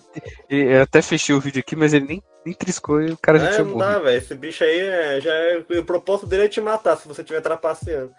[0.49, 3.38] ele- eu até fechei o vídeo aqui, mas ele nem, nem triscou e o cara
[3.39, 3.91] já É, tinha não morrido.
[3.93, 4.18] dá, velho.
[4.18, 5.57] Esse bicho aí é, já é.
[5.80, 8.11] O propósito dele é te matar se você estiver trapaceando.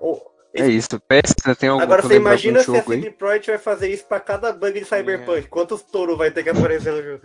[0.00, 0.20] Ô,
[0.54, 0.88] É isso.
[1.00, 3.02] PS tem algum Agora você imagina se a jogo aí?
[3.02, 5.48] CD Projekt vai fazer isso pra cada bug de Cyberpunk.
[5.48, 7.22] Quantos touros vai ter que aparecer no jogo?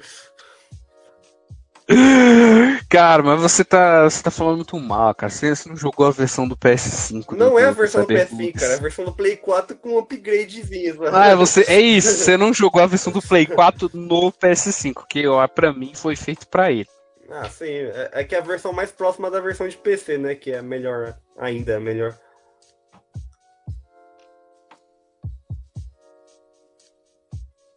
[2.90, 5.30] Cara, mas você tá, você tá falando muito mal, cara.
[5.30, 7.28] Você, você não jogou a versão do PS5.
[7.32, 8.54] do- Não é a do versão do Cyberpunk.
[8.54, 8.74] PS5, cara.
[8.74, 10.98] É a versão do Play 4 com upgradezinhos.
[10.98, 11.16] mano.
[11.16, 15.06] Ah, é você, é isso, você não jogou a versão do Play 4 no PS5,
[15.08, 16.88] que ó, pra mim foi feito pra ele.
[17.30, 17.66] Ah, sim.
[17.66, 20.36] É, é que é a versão mais próxima da versão de PC, né?
[20.36, 22.18] Que é melhor ainda, é melhor.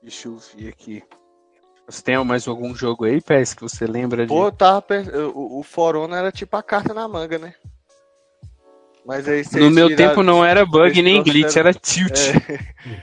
[0.02, 1.02] Deixa eu ver aqui.
[1.90, 4.28] Você tem mais algum jogo aí, PS, que você lembra de?
[4.28, 4.84] Pô, eu tava
[5.34, 7.54] o, o For Honor era tipo a carta na manga, né?
[9.04, 12.16] Mas aí no meu tiraram- tempo não era bug nem glitch, trouxeram- era tilt.
[12.16, 12.96] É.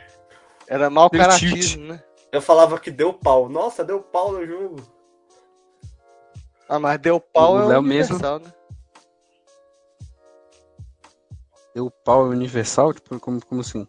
[0.67, 2.01] Era mau Deu caratismo, né?
[2.31, 3.49] Eu falava que deu pau.
[3.49, 4.81] Nossa, deu pau no jogo.
[6.69, 8.53] Ah, mas deu pau O é Léo o universal, né?
[11.75, 12.93] Deu pau é universal?
[12.93, 13.85] Tipo, como, como assim?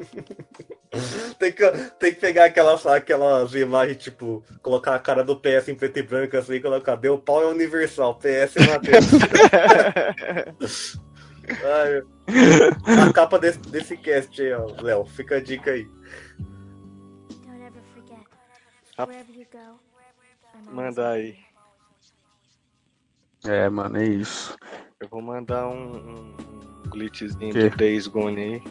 [1.38, 1.70] Tem que,
[2.00, 6.02] tem que pegar aquelas, aquelas imagens, tipo, colocar a cara do PS em preto e
[6.02, 9.06] branco assim e colocar deu pau é universal, PS Matheus.
[11.64, 12.02] Ai,
[13.08, 15.04] a capa desse, desse cast aí, ó, Léo.
[15.06, 15.88] Fica a dica aí.
[18.98, 19.26] Always
[20.70, 21.38] Manda aí.
[23.44, 24.56] É, mano, é isso.
[25.00, 26.36] Eu vou mandar um, um,
[26.84, 27.70] um glitchzinho Que?
[27.70, 28.62] do Days Gone aí.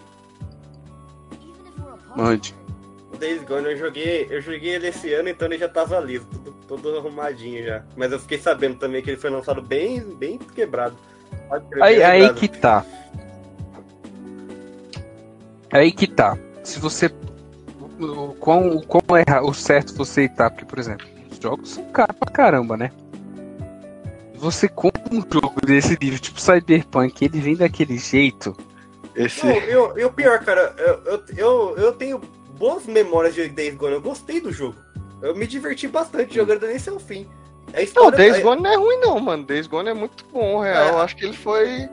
[2.15, 2.55] Mande.
[3.11, 6.25] O Days Gone eu joguei, eu joguei ele esse ano, então ele já tava liso,
[6.27, 7.83] tudo, todo arrumadinho já.
[7.97, 10.95] Mas eu fiquei sabendo também que ele foi lançado bem, bem quebrado.
[11.81, 12.85] Aí, bem aí que tá.
[15.71, 16.37] Aí que tá.
[16.63, 17.11] Se você.
[17.99, 21.83] O quão, o quão é o certo você tá, porque, por exemplo, os jogos são
[21.91, 22.91] caros pra caramba, né?
[24.35, 28.55] Você compra um jogo desse nível, tipo Cyberpunk, ele vem daquele jeito.
[29.25, 29.45] Esse.
[29.45, 32.19] Não, eu, eu pior, cara, eu, eu, eu, eu tenho
[32.57, 34.75] boas memórias de Days Gone, eu gostei do jogo.
[35.21, 37.27] Eu me diverti bastante jogando ele ao fim.
[37.73, 39.43] É Não, história, Days é- Gone não é ruim não, mano.
[39.43, 40.85] Days Gone é muito bom, real.
[40.87, 40.89] É.
[40.91, 41.87] Eu acho que ele foi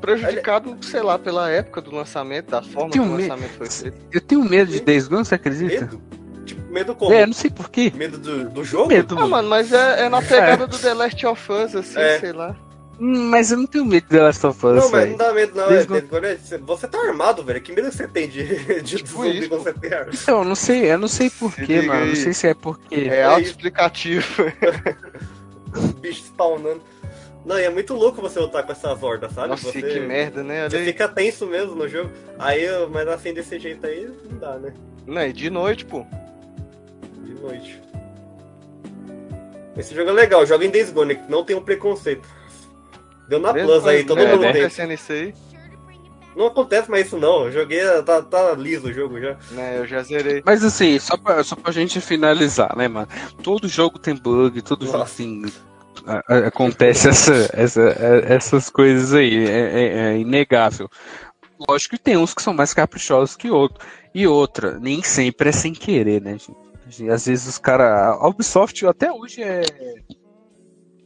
[0.00, 3.98] prejudicado, sei lá, pela época do lançamento, da forma que o medo- lançamento foi feito.
[4.10, 5.82] Eu tenho medo de Days Gone, você acredita?
[5.82, 6.00] Medo?
[6.44, 7.12] Tipo, medo como?
[7.12, 7.92] É, não sei porquê.
[7.94, 8.88] Medo do, do jogo?
[8.88, 9.48] Medo, Ah, mano.
[9.48, 12.18] mas é, é na pegada do The Last of Us, assim, É.
[12.18, 12.56] sei lá.
[13.04, 15.56] Mas eu não tenho medo de The Last of Us, Não, mas não dá medo,
[15.56, 15.68] não.
[15.68, 17.60] É, é- você- tá armado, velho.
[17.60, 18.44] Que medo você tem de,
[18.80, 20.12] de Tipo zumbi isso, quando você tem arma?
[20.14, 22.06] Então, eu não sei, eu não sei porquê, liga mano.
[22.06, 22.94] Não sei se é porque.
[22.94, 24.44] É É auto-explicativo.
[26.00, 26.80] bicho spawnando.
[27.44, 29.48] Não, e é muito louco você lutar com essas hordas, sabe?
[29.48, 30.70] Nossa, você, que merda, né?
[30.70, 30.84] Você aí.
[30.84, 32.08] fica tenso mesmo no jogo.
[32.38, 34.72] Aí, mas assim, desse jeito aí, não dá, né?
[35.04, 36.06] Não, e de noite, pô.
[37.24, 37.82] De noite.
[39.76, 42.28] Esse jogo é legal, joga em Days Gone, não tem um preconceito.
[43.32, 44.68] Deu na Mesmo Plus aí, todo é, mundo né?
[44.68, 45.34] tem.
[46.36, 49.38] Não acontece mais isso não, eu joguei, tá, tá liso o jogo já.
[49.52, 49.78] né?
[49.78, 50.42] Eu já zerei.
[50.44, 53.08] Mas assim, só pra, só pra gente finalizar, né, mano?
[53.42, 55.16] Todo jogo tem bug, todo jogo Nossa.
[55.16, 55.46] tem.
[56.06, 60.90] a- a- Acontece essa, essa, é- essas coisas aí, é, é- é inegável.
[61.66, 63.86] Lógico que tem uns que são mais caprichosos que outros.
[64.14, 67.08] E outra, nem sempre é sem querer, né, gente?
[67.10, 68.18] Às vezes os caras.
[68.20, 69.62] A Ubisoft até hoje é,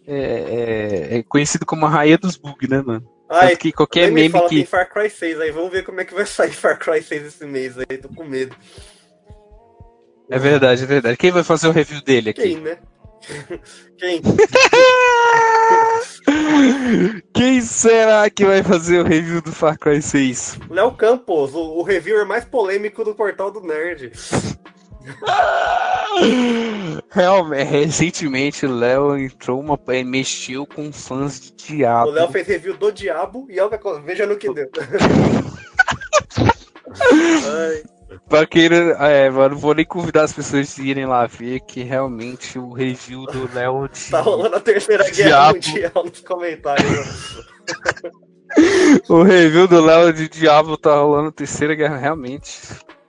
[0.06, 3.06] é, é, é conhecido como a rainha dos bugs, né, mano?
[3.28, 4.56] Ai, Tanto que qualquer meme fala que.
[4.56, 7.26] tem Far Cry 6 aí, vamos ver como é que vai sair Far Cry 6
[7.26, 8.54] esse mês aí, tô com medo.
[10.28, 11.16] É verdade, é verdade.
[11.16, 12.42] Quem vai fazer o review dele aqui?
[12.42, 12.78] Quem, né?
[13.98, 14.20] Quem?
[17.32, 20.58] Quem será que vai fazer o review do Far Cry 6?
[20.70, 24.12] Léo Campos, o, o reviewer mais polêmico do Portal do Nerd.
[27.10, 29.78] Realmente, recentemente o Léo entrou uma.
[29.88, 32.10] eh, mexeu com fãs de Diabo.
[32.10, 34.68] O Léo fez review do Diabo e olha, veja no que deu.
[38.28, 38.68] Pra quem.
[38.98, 42.72] É, mano, não vou nem convidar as pessoas a irem lá ver que realmente o
[42.72, 44.10] review do Léo de.
[44.10, 45.54] tá rolando a terceira guerra Diabo.
[45.54, 47.46] mundial nos comentários.
[49.08, 52.58] O review do Léo de Diabo tá rolando terceira guerra, realmente.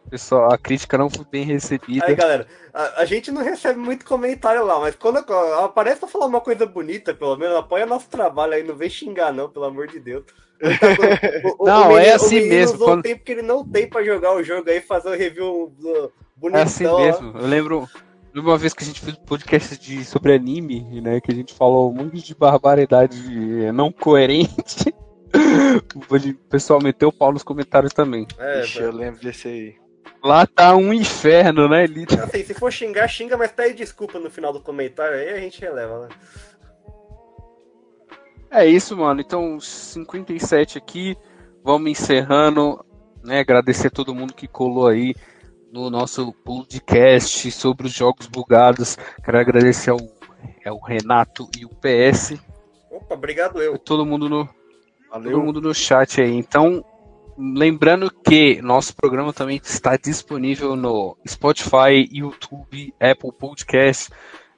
[0.10, 2.05] Pessoal, a crítica não foi bem recebida.
[2.05, 5.18] Aí, galera, a, a gente não recebe muito comentário lá, mas quando
[5.64, 9.34] aparece pra falar uma coisa bonita, pelo menos apoia nosso trabalho aí, não vem xingar
[9.34, 10.24] não, pelo amor de Deus.
[11.60, 13.41] O- o- Não, o é assim o menino mesmo, usou quando- o tempo que ele
[13.43, 16.60] não tem pra jogar o jogo aí, fazer o review do- bonitão.
[16.60, 16.97] É assim ó.
[16.99, 17.38] mesmo.
[17.38, 17.88] Eu lembro
[18.34, 21.20] de uma vez que a gente fez um podcast de, sobre anime, né?
[21.22, 23.18] Que a gente falou um monte de barbaridade
[23.66, 24.93] eh, não coerente.
[26.10, 28.26] O pessoal meteu o pau nos comentários também.
[28.39, 29.76] É, Ixi, eu lembro desse aí.
[30.24, 32.20] Lá tá um inferno, né, Lito?
[32.20, 35.61] Assim, se for xingar, xinga, mas pede desculpa no final do comentário, aí a gente
[35.61, 36.09] releva, né?
[38.49, 39.22] É isso, mano.
[39.22, 41.15] Então, 57 aqui.
[41.63, 42.84] Vamos encerrando.
[43.24, 43.39] Né?
[43.39, 45.13] Agradecer a todo mundo que colou aí
[45.72, 48.97] no nosso podcast sobre os jogos bugados.
[49.24, 49.99] Quero agradecer ao,
[50.65, 52.36] ao Renato e o PS.
[52.89, 53.78] Opa, obrigado eu.
[53.78, 54.55] Todo mundo no, todo
[55.11, 55.43] Valeu.
[55.43, 56.32] mundo no chat aí.
[56.32, 56.84] Então,
[57.38, 64.09] lembrando que nosso programa também está disponível no Spotify, YouTube, Apple Podcast,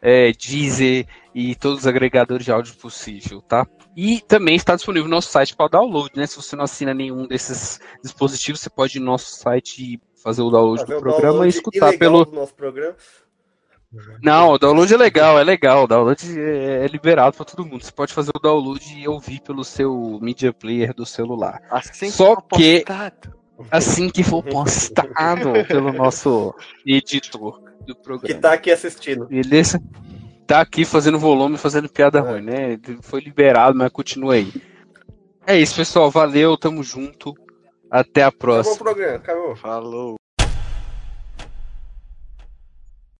[0.01, 1.05] é, Deezer
[1.36, 3.67] e todos os agregadores de áudio possível, tá?
[3.95, 6.25] E também está disponível no nosso site para download, né?
[6.25, 10.41] Se você não assina nenhum desses dispositivos, você pode ir no nosso site e fazer
[10.41, 12.25] o download Fazer do o programa download e escutar pelo.
[12.25, 12.95] do nosso programa.
[14.21, 15.83] Não, o download é legal, é legal.
[15.83, 17.83] O download é é liberado para todo mundo.
[17.83, 21.59] Você pode fazer o download e ouvir pelo seu media player do celular.
[21.71, 23.39] Assim Só que- postado.
[23.71, 26.53] Assim que for postado pelo nosso
[26.85, 28.39] editor do Que programa.
[28.41, 29.25] tá aqui assistindo.
[29.27, 29.81] Beleza?
[30.47, 32.21] Tá aqui fazendo volume, fazendo piada É.
[32.21, 32.79] ruim, né?
[33.01, 34.51] Foi liberado, mas continua aí.
[35.45, 36.09] É isso, pessoal.
[36.11, 37.33] Valeu, tamo junto.
[37.91, 38.77] Até a Acabou o próxima.
[38.77, 39.55] programa, acabou.
[39.55, 40.15] Falou.